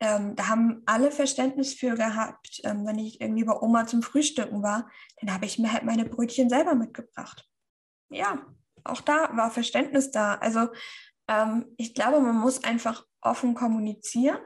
Ähm, 0.00 0.36
da 0.36 0.48
haben 0.48 0.82
alle 0.86 1.10
Verständnis 1.10 1.74
für 1.74 1.94
gehabt. 1.94 2.60
Ähm, 2.64 2.86
wenn 2.86 2.98
ich 2.98 3.20
irgendwie 3.20 3.44
bei 3.44 3.58
Oma 3.60 3.86
zum 3.86 4.02
Frühstücken 4.02 4.62
war, 4.62 4.90
dann 5.20 5.32
habe 5.32 5.46
ich 5.46 5.58
mir 5.58 5.72
halt 5.72 5.84
meine 5.84 6.04
Brötchen 6.04 6.48
selber 6.48 6.74
mitgebracht. 6.74 7.48
Ja, 8.10 8.44
auch 8.84 9.00
da 9.00 9.36
war 9.36 9.50
Verständnis 9.50 10.10
da. 10.10 10.34
Also 10.34 10.68
ähm, 11.28 11.66
ich 11.76 11.94
glaube, 11.94 12.20
man 12.20 12.36
muss 12.36 12.64
einfach 12.64 13.06
offen 13.20 13.54
kommunizieren. 13.54 14.38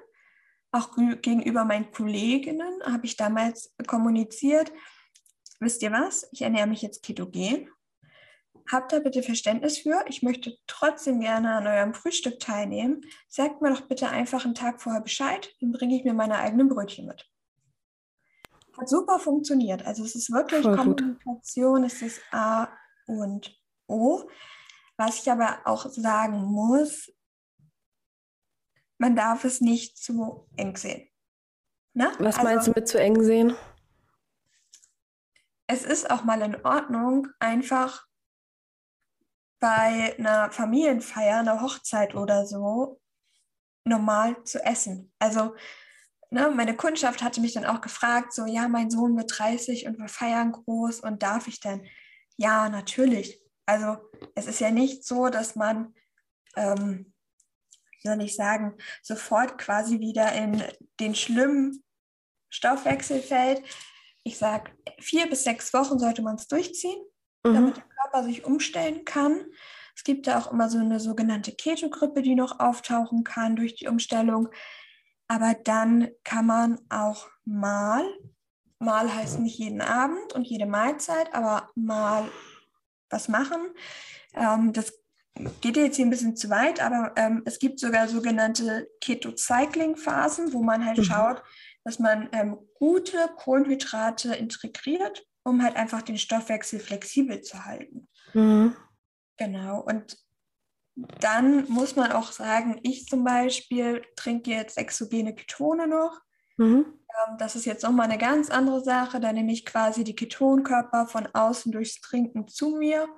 Auch 0.70 0.94
gegenüber 0.94 1.64
meinen 1.64 1.90
Kolleginnen 1.90 2.82
habe 2.84 3.06
ich 3.06 3.16
damals 3.16 3.74
kommuniziert, 3.86 4.70
wisst 5.60 5.82
ihr 5.82 5.90
was, 5.90 6.28
ich 6.30 6.42
ernähre 6.42 6.66
mich 6.66 6.82
jetzt 6.82 7.02
ketogen. 7.02 7.70
Habt 8.70 8.92
da 8.92 8.98
bitte 8.98 9.22
Verständnis 9.22 9.78
für. 9.78 10.04
Ich 10.08 10.22
möchte 10.22 10.58
trotzdem 10.66 11.20
gerne 11.20 11.54
an 11.54 11.66
eurem 11.66 11.94
Frühstück 11.94 12.38
teilnehmen. 12.38 13.02
Sagt 13.28 13.62
mir 13.62 13.70
doch 13.70 13.82
bitte 13.82 14.08
einfach 14.08 14.44
einen 14.44 14.54
Tag 14.54 14.82
vorher 14.82 15.00
Bescheid, 15.00 15.54
dann 15.60 15.72
bringe 15.72 15.96
ich 15.96 16.04
mir 16.04 16.12
meine 16.12 16.36
eigenen 16.38 16.68
Brötchen 16.68 17.06
mit. 17.06 17.26
Hat 18.78 18.88
super 18.88 19.18
funktioniert. 19.18 19.86
Also 19.86 20.04
es 20.04 20.14
ist 20.14 20.30
wirklich 20.30 20.62
Voll 20.62 20.76
Kommunikation, 20.76 21.82
gut. 21.82 21.92
es 21.92 22.02
ist 22.02 22.20
A 22.30 22.68
und 23.06 23.58
O. 23.86 24.28
Was 24.96 25.22
ich 25.22 25.30
aber 25.30 25.60
auch 25.64 25.86
sagen 25.86 26.42
muss, 26.42 27.10
man 28.98 29.16
darf 29.16 29.44
es 29.44 29.60
nicht 29.60 29.96
zu 29.96 30.46
eng 30.56 30.76
sehen. 30.76 31.08
Ne? 31.94 32.12
Was 32.18 32.36
also, 32.36 32.48
meinst 32.48 32.66
du 32.66 32.72
mit 32.72 32.88
zu 32.88 33.00
eng 33.00 33.22
sehen? 33.22 33.56
Es 35.66 35.84
ist 35.84 36.10
auch 36.10 36.24
mal 36.24 36.42
in 36.42 36.64
Ordnung, 36.64 37.28
einfach 37.38 38.07
bei 39.60 40.16
einer 40.18 40.50
Familienfeier, 40.50 41.38
einer 41.38 41.60
Hochzeit 41.60 42.14
oder 42.14 42.46
so, 42.46 43.00
normal 43.84 44.42
zu 44.44 44.64
essen. 44.64 45.12
Also 45.18 45.54
ne, 46.30 46.50
meine 46.50 46.76
Kundschaft 46.76 47.22
hatte 47.22 47.40
mich 47.40 47.54
dann 47.54 47.64
auch 47.64 47.80
gefragt, 47.80 48.32
so, 48.32 48.46
ja, 48.46 48.68
mein 48.68 48.90
Sohn 48.90 49.16
wird 49.16 49.32
30 49.36 49.86
und 49.86 49.98
wir 49.98 50.08
feiern 50.08 50.52
groß 50.52 51.00
und 51.00 51.22
darf 51.22 51.48
ich 51.48 51.60
denn? 51.60 51.86
Ja, 52.36 52.68
natürlich. 52.68 53.40
Also 53.66 53.98
es 54.34 54.46
ist 54.46 54.60
ja 54.60 54.70
nicht 54.70 55.04
so, 55.04 55.28
dass 55.28 55.56
man, 55.56 55.94
ähm, 56.56 57.12
wie 57.92 58.08
soll 58.08 58.22
ich 58.22 58.36
sagen, 58.36 58.76
sofort 59.02 59.58
quasi 59.58 60.00
wieder 60.00 60.32
in 60.32 60.62
den 61.00 61.14
schlimmen 61.14 61.84
Stoffwechsel 62.48 63.20
fällt. 63.20 63.62
Ich 64.22 64.38
sage, 64.38 64.70
vier 65.00 65.28
bis 65.28 65.44
sechs 65.44 65.72
Wochen 65.74 65.98
sollte 65.98 66.22
man 66.22 66.36
es 66.36 66.46
durchziehen 66.46 67.00
mhm. 67.44 67.54
damit 67.54 67.76
der 67.76 67.84
Körper 68.08 68.24
sich 68.24 68.44
umstellen 68.44 69.04
kann. 69.04 69.44
Es 69.94 70.04
gibt 70.04 70.26
ja 70.26 70.38
auch 70.38 70.52
immer 70.52 70.68
so 70.68 70.78
eine 70.78 71.00
sogenannte 71.00 71.52
Ketogrippe, 71.52 72.22
die 72.22 72.34
noch 72.34 72.60
auftauchen 72.60 73.24
kann 73.24 73.56
durch 73.56 73.74
die 73.74 73.88
Umstellung. 73.88 74.48
Aber 75.26 75.54
dann 75.54 76.08
kann 76.24 76.46
man 76.46 76.80
auch 76.88 77.28
mal, 77.44 78.04
mal 78.78 79.12
heißt 79.12 79.40
nicht 79.40 79.58
jeden 79.58 79.80
Abend 79.80 80.32
und 80.32 80.46
jede 80.46 80.66
Mahlzeit, 80.66 81.34
aber 81.34 81.68
mal 81.74 82.28
was 83.10 83.28
machen. 83.28 83.60
Ähm, 84.34 84.72
das 84.72 84.92
geht 85.60 85.76
jetzt 85.76 85.96
hier 85.96 86.06
ein 86.06 86.10
bisschen 86.10 86.36
zu 86.36 86.48
weit, 86.48 86.80
aber 86.80 87.12
ähm, 87.16 87.42
es 87.44 87.58
gibt 87.58 87.78
sogar 87.80 88.08
sogenannte 88.08 88.88
Keto-Cycling-Phasen, 89.00 90.52
wo 90.52 90.62
man 90.62 90.84
halt 90.84 90.98
mhm. 90.98 91.04
schaut, 91.04 91.42
dass 91.84 91.98
man 91.98 92.28
ähm, 92.32 92.58
gute 92.74 93.18
Kohlenhydrate 93.36 94.34
integriert 94.34 95.27
um 95.48 95.62
halt 95.62 95.76
einfach 95.76 96.02
den 96.02 96.18
Stoffwechsel 96.18 96.78
flexibel 96.78 97.40
zu 97.40 97.64
halten. 97.64 98.08
Mhm. 98.34 98.76
Genau. 99.38 99.80
Und 99.80 100.18
dann 101.20 101.68
muss 101.70 101.96
man 101.96 102.12
auch 102.12 102.32
sagen, 102.32 102.80
ich 102.82 103.06
zum 103.06 103.24
Beispiel 103.24 104.02
trinke 104.16 104.50
jetzt 104.50 104.76
exogene 104.76 105.34
Ketone 105.34 105.86
noch. 105.86 106.20
Mhm. 106.56 106.86
Ähm, 106.86 107.36
das 107.38 107.56
ist 107.56 107.64
jetzt 107.64 107.82
nochmal 107.84 108.06
eine 108.06 108.18
ganz 108.18 108.50
andere 108.50 108.82
Sache. 108.82 109.20
Da 109.20 109.32
nehme 109.32 109.52
ich 109.52 109.64
quasi 109.64 110.04
die 110.04 110.16
Ketonkörper 110.16 111.06
von 111.06 111.26
außen 111.32 111.72
durchs 111.72 112.00
Trinken 112.00 112.48
zu 112.48 112.76
mir 112.76 113.08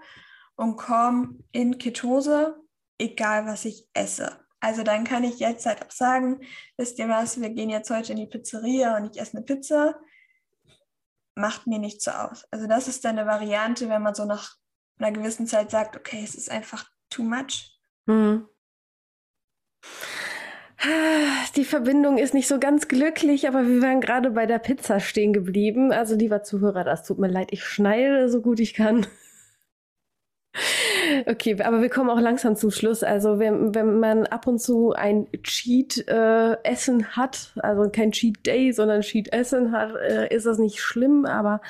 und 0.57 0.77
komme 0.77 1.39
in 1.53 1.79
Ketose, 1.79 2.57
egal 2.99 3.47
was 3.47 3.65
ich 3.65 3.89
esse. 3.95 4.39
Also 4.61 4.83
dann 4.83 5.05
kann 5.05 5.25
ich 5.25 5.39
jetzt 5.39 5.65
halt 5.65 5.83
auch 5.83 5.91
sagen, 5.91 6.43
wisst 6.77 6.99
ihr 6.99 7.09
was, 7.09 7.41
wir 7.41 7.49
gehen 7.49 7.71
jetzt 7.71 7.91
heute 7.91 8.13
in 8.13 8.19
die 8.19 8.27
Pizzeria 8.27 8.99
und 8.99 9.07
ich 9.07 9.21
esse 9.21 9.39
eine 9.39 9.47
Pizza 9.47 9.99
macht 11.41 11.67
mir 11.67 11.79
nicht 11.79 12.03
so 12.03 12.11
aus. 12.11 12.45
Also 12.51 12.67
das 12.67 12.89
ist 12.89 13.05
dann 13.05 13.19
eine 13.19 13.29
Variante, 13.29 13.89
wenn 13.89 14.03
man 14.03 14.15
so 14.15 14.25
nach 14.25 14.57
einer 14.99 15.13
gewissen 15.13 15.47
Zeit 15.47 15.71
sagt, 15.71 15.97
okay, 15.97 16.21
es 16.23 16.35
ist 16.35 16.51
einfach 16.51 16.89
too 17.09 17.23
much. 17.23 17.79
Hm. 18.07 18.47
Die 21.57 21.65
Verbindung 21.65 22.17
ist 22.17 22.33
nicht 22.33 22.49
so 22.49 22.59
ganz 22.59 22.89
glücklich, 22.89 23.47
aber 23.47 23.67
wir 23.67 23.83
waren 23.83 24.01
gerade 24.01 24.31
bei 24.31 24.47
der 24.47 24.59
Pizza 24.59 24.99
stehen 24.99 25.33
geblieben. 25.35 25.93
Also 25.93 26.15
lieber 26.15 26.43
Zuhörer, 26.43 26.85
das 26.85 27.07
tut 27.07 27.19
mir 27.19 27.29
leid, 27.29 27.49
ich 27.51 27.65
schneide 27.65 28.31
so 28.31 28.41
gut 28.41 28.61
ich 28.61 28.73
kann. 28.75 29.07
Okay, 31.27 31.57
aber 31.63 31.83
wir 31.83 31.89
kommen 31.89 32.11
auch 32.11 32.21
langsam 32.21 32.57
zum 32.57 32.71
Schluss. 32.71 33.03
Also 33.03 33.39
wenn, 33.39 33.75
wenn 33.75 33.99
man 33.99 34.27
ab 34.27 34.47
und 34.47 34.61
zu 34.61 34.93
ein 34.93 35.27
Cheat-Essen 35.43 37.01
äh, 37.01 37.05
hat, 37.05 37.53
also 37.57 37.91
kein 37.91 38.13
Cheat 38.13 38.47
Day, 38.47 38.73
sondern 38.73 39.01
Cheat-Essen 39.01 39.73
hat, 39.73 39.95
äh, 39.97 40.35
ist 40.35 40.47
das 40.47 40.59
nicht 40.59 40.81
schlimm, 40.81 41.25
aber 41.25 41.61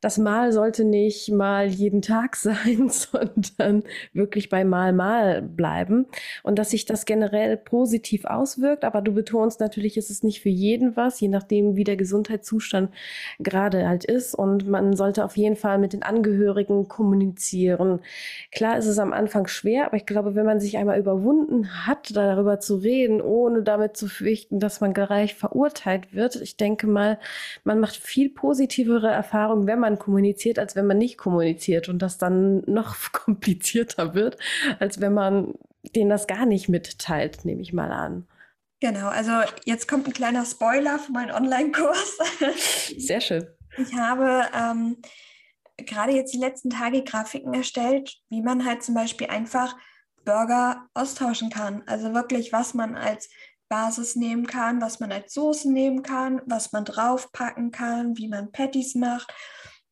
das 0.00 0.18
Mal 0.18 0.52
sollte 0.52 0.84
nicht 0.84 1.30
mal 1.30 1.66
jeden 1.66 2.02
Tag 2.02 2.36
sein, 2.36 2.88
sondern 2.88 3.82
wirklich 4.12 4.48
bei 4.48 4.64
Mal 4.64 4.92
Mal 4.92 5.42
bleiben. 5.42 6.06
Und 6.42 6.58
dass 6.58 6.70
sich 6.70 6.84
das 6.84 7.04
generell 7.04 7.56
positiv 7.56 8.24
auswirkt, 8.24 8.84
aber 8.84 9.00
du 9.00 9.12
betonst 9.12 9.60
natürlich, 9.60 9.96
ist 9.96 10.10
es 10.10 10.22
nicht 10.22 10.40
für 10.40 10.50
jeden 10.50 10.96
was, 10.96 11.20
je 11.20 11.28
nachdem, 11.28 11.76
wie 11.76 11.84
der 11.84 11.96
Gesundheitszustand 11.96 12.90
gerade 13.40 13.88
halt 13.88 14.04
ist. 14.04 14.34
Und 14.34 14.68
man 14.68 14.94
sollte 14.94 15.24
auf 15.24 15.36
jeden 15.36 15.56
Fall 15.56 15.78
mit 15.78 15.92
den 15.92 16.02
Angehörigen 16.02 16.88
kommunizieren. 16.88 18.00
Klar 18.52 18.78
ist 18.84 18.90
es 18.90 18.98
am 18.98 19.12
Anfang 19.12 19.46
schwer, 19.46 19.86
aber 19.86 19.96
ich 19.96 20.06
glaube, 20.06 20.34
wenn 20.34 20.44
man 20.44 20.60
sich 20.60 20.76
einmal 20.76 20.98
überwunden 20.98 21.86
hat, 21.86 22.14
darüber 22.14 22.60
zu 22.60 22.76
reden, 22.76 23.20
ohne 23.20 23.62
damit 23.62 23.96
zu 23.96 24.08
fürchten, 24.08 24.60
dass 24.60 24.80
man 24.80 24.92
gleich 24.92 25.34
verurteilt 25.34 26.12
wird, 26.12 26.36
ich 26.36 26.56
denke 26.56 26.86
mal, 26.86 27.18
man 27.64 27.80
macht 27.80 27.96
viel 27.96 28.30
positivere 28.30 29.08
Erfahrungen, 29.08 29.66
wenn 29.66 29.80
man 29.80 29.98
kommuniziert, 29.98 30.58
als 30.58 30.76
wenn 30.76 30.86
man 30.86 30.98
nicht 30.98 31.16
kommuniziert 31.16 31.88
und 31.88 32.00
das 32.00 32.18
dann 32.18 32.62
noch 32.66 32.96
komplizierter 33.12 34.14
wird, 34.14 34.36
als 34.78 35.00
wenn 35.00 35.14
man 35.14 35.54
denen 35.96 36.10
das 36.10 36.26
gar 36.26 36.46
nicht 36.46 36.68
mitteilt, 36.68 37.44
nehme 37.44 37.62
ich 37.62 37.72
mal 37.72 37.90
an. 37.90 38.26
Genau, 38.80 39.08
also 39.08 39.32
jetzt 39.64 39.88
kommt 39.88 40.06
ein 40.06 40.12
kleiner 40.12 40.44
Spoiler 40.44 40.98
für 40.98 41.12
meinen 41.12 41.30
Online-Kurs. 41.30 42.18
Sehr 42.98 43.20
schön. 43.20 43.46
Ich 43.78 43.94
habe 43.94 44.42
ähm, 44.54 44.96
gerade 45.76 46.12
jetzt 46.12 46.32
die 46.32 46.38
letzten 46.38 46.70
Tage 46.70 47.02
Grafiken 47.02 47.54
erstellt, 47.54 48.16
wie 48.28 48.42
man 48.42 48.64
halt 48.64 48.82
zum 48.82 48.94
Beispiel 48.94 49.28
einfach 49.28 49.76
Burger 50.24 50.88
austauschen 50.94 51.50
kann. 51.50 51.82
Also 51.86 52.14
wirklich, 52.14 52.52
was 52.52 52.74
man 52.74 52.96
als 52.96 53.28
Basis 53.68 54.16
nehmen 54.16 54.46
kann, 54.46 54.80
was 54.80 55.00
man 55.00 55.12
als 55.12 55.34
Soße 55.34 55.72
nehmen 55.72 56.02
kann, 56.02 56.40
was 56.46 56.72
man 56.72 56.84
draufpacken 56.84 57.70
kann, 57.70 58.16
wie 58.16 58.28
man 58.28 58.52
Patties 58.52 58.94
macht. 58.94 59.32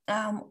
Ähm, 0.07 0.43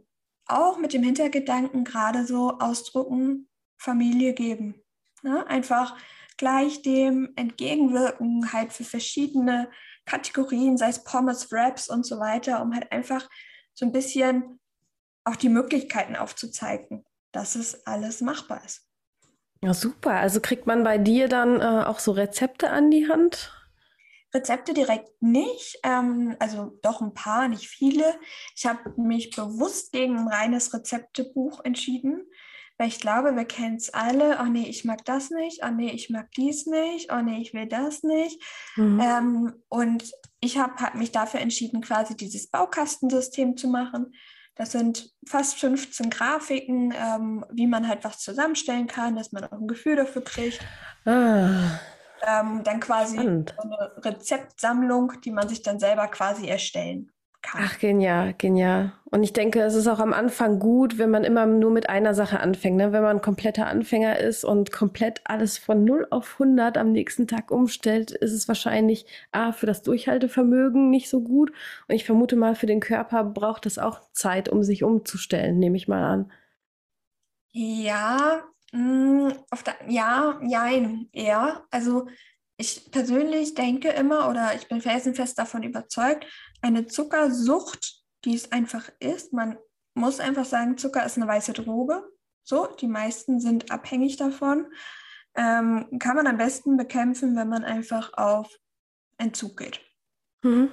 auch 0.46 0.78
mit 0.78 0.94
dem 0.94 1.04
Hintergedanken 1.04 1.84
gerade 1.84 2.26
so 2.26 2.58
ausdrucken, 2.60 3.48
Familie 3.78 4.34
geben. 4.34 4.84
Ne? 5.24 5.46
Einfach 5.48 5.98
gleich 6.38 6.82
dem 6.82 7.32
entgegenwirken, 7.36 8.52
halt 8.52 8.74
für 8.74 8.84
verschiedene 8.84 9.70
Kategorien, 10.06 10.78
sei 10.78 10.90
es 10.90 11.04
Pommes, 11.04 11.52
Wraps 11.52 11.90
und 11.90 12.06
so 12.06 12.20
weiter, 12.20 12.62
um 12.62 12.74
halt 12.74 12.92
einfach 12.92 13.30
so 13.74 13.86
ein 13.86 13.92
bisschen 13.92 14.60
auch 15.24 15.36
die 15.36 15.50
Möglichkeiten 15.50 16.16
aufzuzeigen, 16.16 17.06
dass 17.32 17.56
es 17.56 17.86
alles 17.86 18.22
machbar 18.22 18.64
ist. 18.66 18.88
Ja, 19.64 19.74
super. 19.74 20.14
Also 20.14 20.42
kriegt 20.42 20.66
man 20.66 20.84
bei 20.84 20.98
dir 20.98 21.28
dann 21.28 21.62
äh, 21.62 21.86
auch 21.86 22.00
so 22.00 22.12
Rezepte 22.12 22.70
an 22.70 22.90
die 22.90 23.08
Hand? 23.08 23.54
Rezepte 24.34 24.74
direkt 24.74 25.10
nicht, 25.22 25.78
ähm, 25.84 26.36
also 26.40 26.80
doch 26.82 27.02
ein 27.02 27.14
paar, 27.14 27.48
nicht 27.48 27.68
viele. 27.68 28.06
Ich 28.56 28.66
habe 28.66 28.94
mich 28.96 29.30
bewusst 29.32 29.92
gegen 29.92 30.18
ein 30.18 30.28
reines 30.28 30.74
Rezeptebuch 30.74 31.64
entschieden, 31.66 32.24
weil 32.78 32.88
ich 32.88 33.00
glaube, 33.00 33.36
wir 33.36 33.46
kennen 33.46 33.76
es 33.76 33.94
alle. 33.94 34.40
Oh 34.42 34.46
nee, 34.46 34.68
ich 34.68 34.86
mag 34.86 35.04
das 35.06 35.30
nicht. 35.30 35.62
Oh 35.64 35.70
nee, 35.70 35.92
ich 35.92 36.10
mag 36.10 36.32
dies 36.32 36.66
nicht. 36.66 37.12
Oh 37.12 37.22
nee, 37.22 37.42
ich 37.42 37.54
will 37.54 37.68
das 37.68 38.04
nicht. 38.04 38.42
Mhm. 38.78 39.00
Ähm, 39.00 39.54
und 39.68 40.12
ich 40.40 40.58
habe 40.58 40.76
hab 40.76 40.96
mich 40.96 41.12
dafür 41.12 41.42
entschieden, 41.42 41.82
quasi 41.82 42.16
dieses 42.16 42.50
Baukastensystem 42.50 43.58
zu 43.58 43.68
machen. 43.68 44.14
Das 44.56 44.72
sind 44.72 45.10
fast 45.28 45.60
15 45.60 46.10
Grafiken, 46.10 46.94
ähm, 46.94 47.46
wie 47.52 47.68
man 47.68 47.88
halt 47.88 48.04
was 48.04 48.20
zusammenstellen 48.20 48.88
kann, 48.88 49.16
dass 49.16 49.32
man 49.32 49.46
auch 49.46 49.60
ein 49.60 49.68
Gefühl 49.68 49.96
dafür 49.96 50.24
kriegt. 50.24 50.60
Ah, 51.06 51.80
ähm, 52.24 52.64
dann 52.64 52.80
quasi 52.80 53.16
spannend. 53.16 53.56
eine 53.58 53.92
Rezeptsammlung, 53.98 55.14
die 55.24 55.32
man 55.32 55.50
sich 55.50 55.64
dann 55.64 55.80
selber 55.80 56.08
quasi 56.08 56.48
erstellen 56.48 57.12
kann. 57.42 57.62
Ach, 57.66 57.80
genial, 57.80 58.34
genial. 58.38 58.94
Und 59.06 59.24
ich 59.24 59.34
denke, 59.34 59.62
es 59.62 59.76
ist 59.76 59.88
auch 59.88 60.00
am 60.00 60.14
Anfang 60.14 60.60
gut, 60.60 60.98
wenn 60.98 61.10
man 61.10 61.24
immer 61.26 61.46
nur 61.46 61.72
mit 61.72 61.90
einer 61.90 62.14
Sache 62.14 62.40
anfängt. 62.40 62.78
Ne? 62.78 62.94
Wenn 62.94 63.04
man 63.04 63.18
ein 63.18 63.22
kompletter 63.22 63.68
Anfänger 63.68 64.20
ist 64.20 64.46
und 64.46 64.72
komplett 64.72 65.22
alles 65.26 65.58
von 65.58 65.84
0 65.84 66.08
auf 66.12 66.34
100 66.40 66.78
am 66.78 66.92
nächsten 66.92 67.28
Tag 67.28 67.52
umstellt, 67.52 68.12
ist 68.12 68.32
es 68.32 68.48
wahrscheinlich 68.48 69.06
A, 69.32 69.52
für 69.52 69.66
das 69.66 69.82
Durchhaltevermögen 69.82 70.90
nicht 70.90 71.10
so 71.10 71.22
gut. 71.22 71.52
Und 71.88 71.96
ich 71.96 72.06
vermute 72.06 72.38
mal, 72.38 72.56
für 72.56 72.68
den 72.68 72.80
Körper 72.80 73.24
braucht 73.26 73.66
es 73.66 73.78
auch 73.78 74.00
Zeit, 74.14 74.48
um 74.48 74.64
sich 74.64 74.84
umzustellen, 74.84 75.60
nehme 75.60 75.76
ich 75.78 75.88
mal 75.88 76.04
an. 76.04 76.32
Ja, 77.54 78.44
mh, 78.72 78.80
mm, 79.30 79.34
auf 79.50 79.64
der, 79.64 79.76
ja, 79.90 80.40
jein, 80.42 81.10
eher. 81.12 81.66
Also 81.70 82.08
ich 82.62 82.92
persönlich 82.92 83.56
denke 83.56 83.90
immer 83.90 84.30
oder 84.30 84.54
ich 84.56 84.68
bin 84.68 84.82
felsenfest 84.82 85.38
davon 85.38 85.64
überzeugt, 85.64 86.26
eine 86.62 86.86
Zuckersucht, 86.86 88.04
die 88.24 88.36
es 88.36 88.52
einfach 88.52 88.90
ist, 89.00 89.34
man 89.34 89.58
muss 89.96 90.20
einfach 90.20 90.46
sagen, 90.46 90.78
Zucker 90.78 91.06
ist 91.06 91.18
eine 91.18 91.28
weiße 91.28 91.54
Droge. 91.54 92.04
So, 92.44 92.68
die 92.68 92.88
meisten 92.88 93.40
sind 93.40 93.72
abhängig 93.72 94.18
davon. 94.18 94.68
Ähm, 95.36 95.88
kann 96.00 96.16
man 96.16 96.28
am 96.28 96.38
besten 96.38 96.78
bekämpfen, 96.78 97.36
wenn 97.36 97.50
man 97.50 97.64
einfach 97.64 98.14
auf 98.14 98.48
Entzug 99.18 99.58
geht. 99.58 99.82
Mhm. 100.44 100.72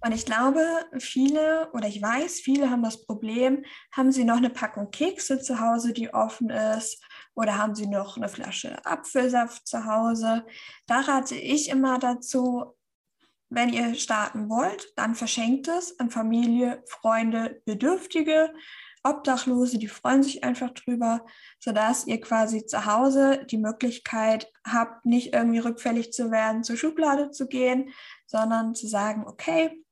Und 0.00 0.12
ich 0.12 0.26
glaube, 0.26 0.60
viele 0.98 1.70
oder 1.72 1.88
ich 1.88 2.00
weiß, 2.00 2.40
viele 2.40 2.70
haben 2.70 2.82
das 2.82 3.06
Problem, 3.06 3.64
haben 3.92 4.12
sie 4.12 4.24
noch 4.24 4.36
eine 4.36 4.50
Packung 4.50 4.90
Kekse 4.90 5.40
zu 5.40 5.60
Hause, 5.60 5.92
die 5.92 6.12
offen 6.12 6.50
ist, 6.50 7.02
oder 7.34 7.58
haben 7.58 7.74
sie 7.74 7.86
noch 7.86 8.16
eine 8.16 8.28
Flasche 8.28 8.84
Apfelsaft 8.84 9.66
zu 9.66 9.84
Hause. 9.84 10.44
Da 10.86 11.00
rate 11.00 11.34
ich 11.34 11.68
immer 11.68 11.98
dazu, 11.98 12.76
wenn 13.50 13.72
ihr 13.72 13.94
starten 13.94 14.48
wollt, 14.48 14.92
dann 14.96 15.14
verschenkt 15.14 15.68
es 15.68 15.98
an 16.00 16.10
Familie, 16.10 16.82
Freunde, 16.86 17.62
Bedürftige, 17.64 18.52
Obdachlose, 19.04 19.78
die 19.78 19.86
freuen 19.86 20.22
sich 20.22 20.42
einfach 20.42 20.70
drüber, 20.70 21.26
sodass 21.60 22.06
ihr 22.06 22.20
quasi 22.20 22.64
zu 22.64 22.86
Hause 22.86 23.44
die 23.50 23.58
Möglichkeit 23.58 24.50
habt, 24.66 25.04
nicht 25.04 25.34
irgendwie 25.34 25.58
rückfällig 25.58 26.12
zu 26.12 26.30
werden, 26.30 26.64
zur 26.64 26.78
Schublade 26.78 27.30
zu 27.30 27.46
gehen, 27.46 27.92
sondern 28.26 28.74
zu 28.74 28.88
sagen, 28.88 29.24
okay, 29.26 29.84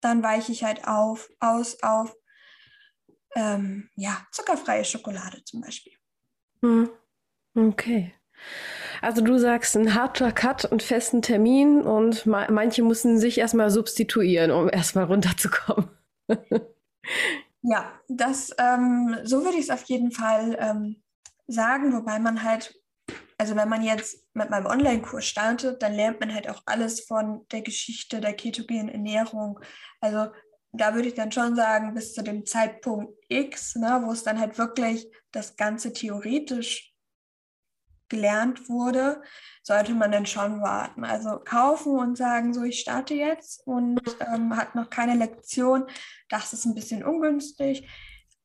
dann 0.00 0.22
weiche 0.22 0.52
ich 0.52 0.62
halt 0.62 0.86
auf, 0.86 1.30
aus 1.40 1.82
auf 1.82 2.14
ähm, 3.34 3.88
ja, 3.96 4.26
zuckerfreie 4.30 4.84
Schokolade 4.84 5.42
zum 5.44 5.62
Beispiel. 5.62 5.97
Hm. 6.62 6.90
Okay. 7.54 8.12
Also 9.00 9.22
du 9.22 9.38
sagst 9.38 9.76
ein 9.76 9.94
harter 9.94 10.32
Cut, 10.32 10.70
einen 10.70 10.80
festen 10.80 11.22
Termin 11.22 11.82
und 11.82 12.26
ma 12.26 12.50
manche 12.50 12.82
müssen 12.82 13.18
sich 13.18 13.38
erstmal 13.38 13.70
substituieren, 13.70 14.50
um 14.50 14.68
erstmal 14.68 15.04
runterzukommen. 15.04 15.88
ja, 17.62 17.92
das 18.08 18.50
ähm, 18.58 19.18
so 19.24 19.44
würde 19.44 19.56
ich 19.56 19.64
es 19.64 19.70
auf 19.70 19.84
jeden 19.84 20.10
Fall 20.10 20.56
ähm, 20.60 21.02
sagen, 21.46 21.92
wobei 21.92 22.18
man 22.18 22.42
halt 22.42 22.74
also 23.38 23.54
wenn 23.54 23.68
man 23.68 23.82
jetzt 23.82 24.26
mit 24.34 24.50
meinem 24.50 24.66
Online-Kurs 24.66 25.24
startet, 25.24 25.80
dann 25.82 25.94
lernt 25.94 26.18
man 26.18 26.34
halt 26.34 26.50
auch 26.50 26.62
alles 26.66 27.00
von 27.00 27.46
der 27.52 27.62
Geschichte 27.62 28.20
der 28.20 28.34
ketogenen 28.34 28.88
Ernährung. 28.88 29.60
Also 30.00 30.26
da 30.72 30.94
würde 30.94 31.08
ich 31.08 31.14
dann 31.14 31.32
schon 31.32 31.56
sagen, 31.56 31.94
bis 31.94 32.14
zu 32.14 32.22
dem 32.22 32.44
Zeitpunkt 32.46 33.14
X, 33.28 33.76
ne, 33.76 34.00
wo 34.04 34.12
es 34.12 34.22
dann 34.22 34.38
halt 34.38 34.58
wirklich 34.58 35.06
das 35.32 35.56
Ganze 35.56 35.92
theoretisch 35.92 36.94
gelernt 38.08 38.68
wurde, 38.68 39.22
sollte 39.62 39.92
man 39.94 40.12
dann 40.12 40.24
schon 40.24 40.62
warten. 40.62 41.04
Also 41.04 41.40
kaufen 41.40 41.98
und 41.98 42.16
sagen, 42.16 42.54
so 42.54 42.62
ich 42.62 42.80
starte 42.80 43.14
jetzt 43.14 43.66
und 43.66 44.00
ähm, 44.20 44.56
hat 44.56 44.74
noch 44.74 44.88
keine 44.88 45.14
Lektion, 45.14 45.86
das 46.28 46.52
ist 46.52 46.64
ein 46.64 46.74
bisschen 46.74 47.04
ungünstig. 47.04 47.88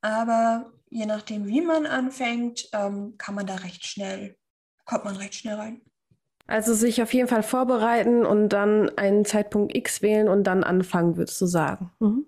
Aber 0.02 0.72
je 0.90 1.06
nachdem, 1.06 1.46
wie 1.46 1.62
man 1.62 1.86
anfängt, 1.86 2.68
ähm, 2.72 3.14
kann 3.16 3.34
man 3.34 3.46
da 3.46 3.54
recht 3.56 3.86
schnell 3.86 4.36
kommt 4.84 5.04
man 5.04 5.16
recht 5.16 5.34
schnell 5.34 5.56
rein. 5.56 5.82
Also 6.46 6.74
sich 6.74 7.02
auf 7.02 7.14
jeden 7.14 7.28
Fall 7.28 7.42
vorbereiten 7.42 8.26
und 8.26 8.50
dann 8.50 8.90
einen 8.98 9.24
Zeitpunkt 9.24 9.74
X 9.74 10.02
wählen 10.02 10.28
und 10.28 10.44
dann 10.44 10.62
anfangen, 10.62 11.16
würdest 11.16 11.40
du 11.40 11.46
sagen. 11.46 11.90
Mhm. 12.00 12.26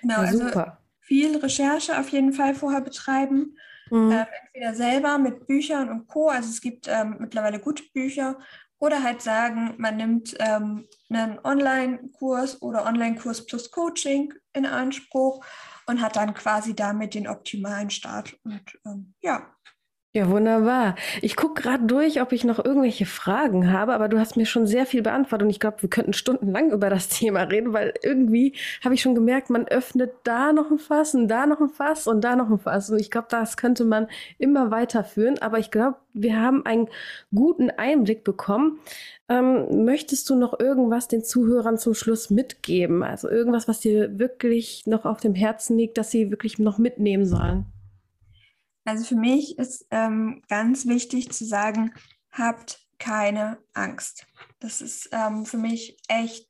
Genau, 0.00 0.14
ja, 0.14 0.28
also 0.28 0.72
viel 1.00 1.36
Recherche 1.36 1.98
auf 1.98 2.08
jeden 2.08 2.32
Fall 2.32 2.54
vorher 2.54 2.80
betreiben. 2.80 3.56
Mhm. 3.90 4.10
Ähm, 4.10 4.26
entweder 4.44 4.74
selber 4.74 5.18
mit 5.18 5.46
Büchern 5.46 5.90
und 5.90 6.06
Co. 6.08 6.28
Also 6.28 6.48
es 6.48 6.60
gibt 6.60 6.88
ähm, 6.88 7.16
mittlerweile 7.20 7.60
gute 7.60 7.84
Bücher. 7.92 8.38
Oder 8.78 9.04
halt 9.04 9.22
sagen, 9.22 9.74
man 9.78 9.96
nimmt 9.96 10.34
ähm, 10.40 10.88
einen 11.08 11.38
Online-Kurs 11.44 12.62
oder 12.62 12.84
Online-Kurs 12.84 13.46
plus 13.46 13.70
Coaching 13.70 14.34
in 14.54 14.66
Anspruch 14.66 15.44
und 15.86 16.02
hat 16.02 16.16
dann 16.16 16.34
quasi 16.34 16.74
damit 16.74 17.14
den 17.14 17.28
optimalen 17.28 17.90
Start. 17.90 18.36
Und 18.42 18.78
ähm, 18.84 19.14
ja, 19.20 19.54
ja, 20.14 20.28
wunderbar. 20.28 20.94
Ich 21.22 21.36
gucke 21.36 21.62
gerade 21.62 21.84
durch, 21.86 22.20
ob 22.20 22.32
ich 22.32 22.44
noch 22.44 22.62
irgendwelche 22.62 23.06
Fragen 23.06 23.72
habe, 23.72 23.94
aber 23.94 24.10
du 24.10 24.18
hast 24.18 24.36
mir 24.36 24.44
schon 24.44 24.66
sehr 24.66 24.84
viel 24.84 25.00
beantwortet 25.00 25.46
und 25.46 25.50
ich 25.50 25.58
glaube, 25.58 25.80
wir 25.80 25.88
könnten 25.88 26.12
stundenlang 26.12 26.70
über 26.70 26.90
das 26.90 27.08
Thema 27.08 27.44
reden, 27.44 27.72
weil 27.72 27.94
irgendwie 28.02 28.54
habe 28.84 28.94
ich 28.94 29.00
schon 29.00 29.14
gemerkt, 29.14 29.48
man 29.48 29.66
öffnet 29.66 30.12
da 30.24 30.52
noch 30.52 30.70
ein 30.70 30.78
Fass 30.78 31.14
und 31.14 31.28
da 31.28 31.46
noch 31.46 31.60
ein 31.60 31.70
Fass 31.70 32.06
und 32.06 32.20
da 32.22 32.36
noch 32.36 32.50
ein 32.50 32.58
Fass 32.58 32.90
und 32.90 32.98
ich 33.00 33.10
glaube, 33.10 33.28
das 33.30 33.56
könnte 33.56 33.86
man 33.86 34.06
immer 34.36 34.70
weiterführen, 34.70 35.38
aber 35.40 35.58
ich 35.58 35.70
glaube, 35.70 35.96
wir 36.12 36.38
haben 36.38 36.66
einen 36.66 36.88
guten 37.34 37.70
Einblick 37.70 38.22
bekommen. 38.22 38.80
Ähm, 39.30 39.84
möchtest 39.86 40.28
du 40.28 40.34
noch 40.34 40.60
irgendwas 40.60 41.08
den 41.08 41.24
Zuhörern 41.24 41.78
zum 41.78 41.94
Schluss 41.94 42.28
mitgeben? 42.28 43.02
Also 43.02 43.30
irgendwas, 43.30 43.66
was 43.66 43.80
dir 43.80 44.18
wirklich 44.18 44.82
noch 44.84 45.06
auf 45.06 45.20
dem 45.20 45.34
Herzen 45.34 45.78
liegt, 45.78 45.96
dass 45.96 46.10
sie 46.10 46.30
wirklich 46.30 46.58
noch 46.58 46.76
mitnehmen 46.76 47.24
sollen? 47.24 47.64
Also 48.84 49.04
für 49.04 49.16
mich 49.16 49.58
ist 49.58 49.86
ähm, 49.90 50.42
ganz 50.48 50.86
wichtig 50.86 51.32
zu 51.32 51.44
sagen, 51.44 51.92
habt 52.30 52.80
keine 52.98 53.58
Angst. 53.74 54.26
Das 54.60 54.80
ist 54.80 55.08
ähm, 55.12 55.44
für 55.44 55.58
mich 55.58 55.96
echt 56.08 56.48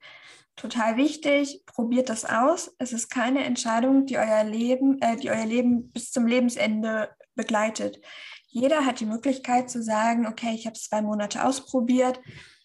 total 0.57 0.97
wichtig. 0.97 1.64
Probiert 1.66 2.09
das 2.09 2.25
aus. 2.25 2.75
Es 2.79 2.92
ist 2.92 3.09
keine 3.09 3.45
Entscheidung, 3.45 4.07
die 4.07 4.18
euer 4.18 4.45
Leben, 4.45 5.01
äh, 5.01 5.16
die 5.16 5.31
euer 5.31 5.47
Leben 5.47 5.90
bis 5.90 6.11
zum 6.11 6.27
Lebensende 6.27 7.11
begleitet. 7.35 8.01
Jeder 8.47 8.85
hat 8.85 9.01
die 9.01 9.07
Möglichkeit 9.07 9.71
zu 9.71 9.83
sagen, 9.83 10.27
okay, 10.27 10.55
ich 10.55 10.66
habe 10.66 10.75
es 10.75 10.85
zwei 10.85 11.01
Monate 11.01 11.45
ausprobiert, 11.45 12.21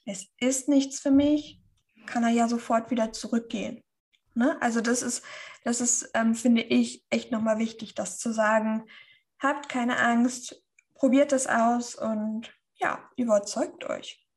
es 0.05 0.27
ist 0.39 0.67
nichts 0.67 0.99
für 0.99 1.11
mich, 1.11 1.61
kann 2.05 2.23
er 2.23 2.29
ja 2.29 2.47
sofort 2.47 2.91
wieder 2.91 3.13
zurückgehen. 3.13 3.83
Ne? 4.33 4.61
Also 4.61 4.81
das 4.81 5.01
ist, 5.01 5.23
das 5.63 5.81
ist, 5.81 6.09
ähm, 6.13 6.35
finde 6.35 6.61
ich, 6.61 7.05
echt 7.09 7.31
nochmal 7.31 7.57
wichtig, 7.57 7.95
das 7.95 8.19
zu 8.19 8.33
sagen 8.33 8.85
Habt 9.39 9.69
keine 9.69 9.97
Angst, 9.99 10.63
probiert 10.95 11.31
es 11.31 11.47
aus 11.47 11.95
und 11.95 12.51
ja, 12.75 12.99
überzeugt 13.15 13.85
euch. 13.89 14.27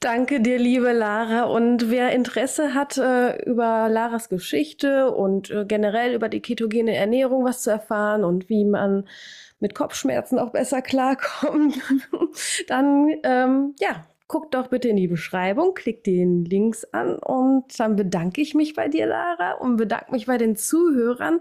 Danke 0.00 0.40
dir, 0.40 0.58
liebe 0.58 0.92
Lara. 0.92 1.44
Und 1.44 1.90
wer 1.90 2.12
Interesse 2.12 2.74
hat, 2.74 2.96
äh, 2.98 3.36
über 3.44 3.88
Laras 3.88 4.28
Geschichte 4.28 5.12
und 5.12 5.50
äh, 5.50 5.64
generell 5.64 6.14
über 6.14 6.28
die 6.28 6.40
ketogene 6.40 6.96
Ernährung 6.96 7.44
was 7.44 7.62
zu 7.62 7.70
erfahren 7.70 8.24
und 8.24 8.48
wie 8.48 8.64
man 8.64 9.08
mit 9.60 9.76
Kopfschmerzen 9.76 10.40
auch 10.40 10.50
besser 10.50 10.82
klarkommt, 10.82 11.78
dann 12.66 13.08
ähm, 13.22 13.74
ja, 13.78 14.04
guck 14.32 14.50
doch 14.50 14.68
bitte 14.68 14.88
in 14.88 14.96
die 14.96 15.08
Beschreibung, 15.08 15.74
klick 15.74 16.04
den 16.04 16.46
Links 16.46 16.84
an 16.84 17.16
und 17.16 17.64
dann 17.78 17.96
bedanke 17.96 18.40
ich 18.40 18.54
mich 18.54 18.74
bei 18.74 18.88
dir, 18.88 19.04
Lara, 19.04 19.52
und 19.60 19.76
bedanke 19.76 20.10
mich 20.10 20.24
bei 20.24 20.38
den 20.38 20.56
Zuhörern 20.56 21.40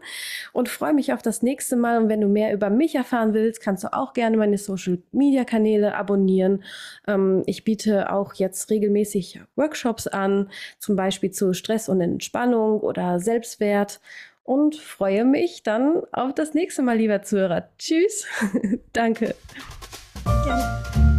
und 0.52 0.68
freue 0.68 0.94
mich 0.94 1.14
auf 1.14 1.22
das 1.22 1.42
nächste 1.42 1.78
Mal. 1.78 2.00
Und 2.00 2.10
wenn 2.10 2.20
du 2.20 2.28
mehr 2.28 2.54
über 2.54 2.70
mich 2.70 2.94
erfahren 2.96 3.34
willst, 3.34 3.62
kannst 3.62 3.86
du 3.86 3.94
auch 3.94 4.12
gerne 4.12 4.36
meine 4.36 4.58
Social 4.58 4.98
Media 5.14 5.46
Kanäle 5.46 5.96
abonnieren. 5.96 6.66
Ähm, 7.08 7.44
ich 7.46 7.64
biete 7.64 8.12
auch 8.12 8.34
jetzt 8.34 8.70
regelmäßig 8.70 9.40
Workshops 9.56 10.08
an, 10.08 10.50
zum 10.78 10.98
Beispiel 10.98 11.32
zu 11.32 11.54
Stress 11.54 11.88
und 11.88 12.02
Entspannung 12.02 12.82
oder 12.82 13.22
Selbstwert 13.22 14.02
und 14.44 14.76
freue 14.76 15.24
mich 15.24 15.64
dann 15.64 16.02
auf 16.12 16.36
das 16.36 16.54
nächste 16.54 16.82
Mal, 16.82 16.98
lieber 16.98 17.22
Zuhörer. 17.22 17.70
Tschüss. 17.78 18.28
Danke. 18.92 19.34
Gerne. 20.44 21.11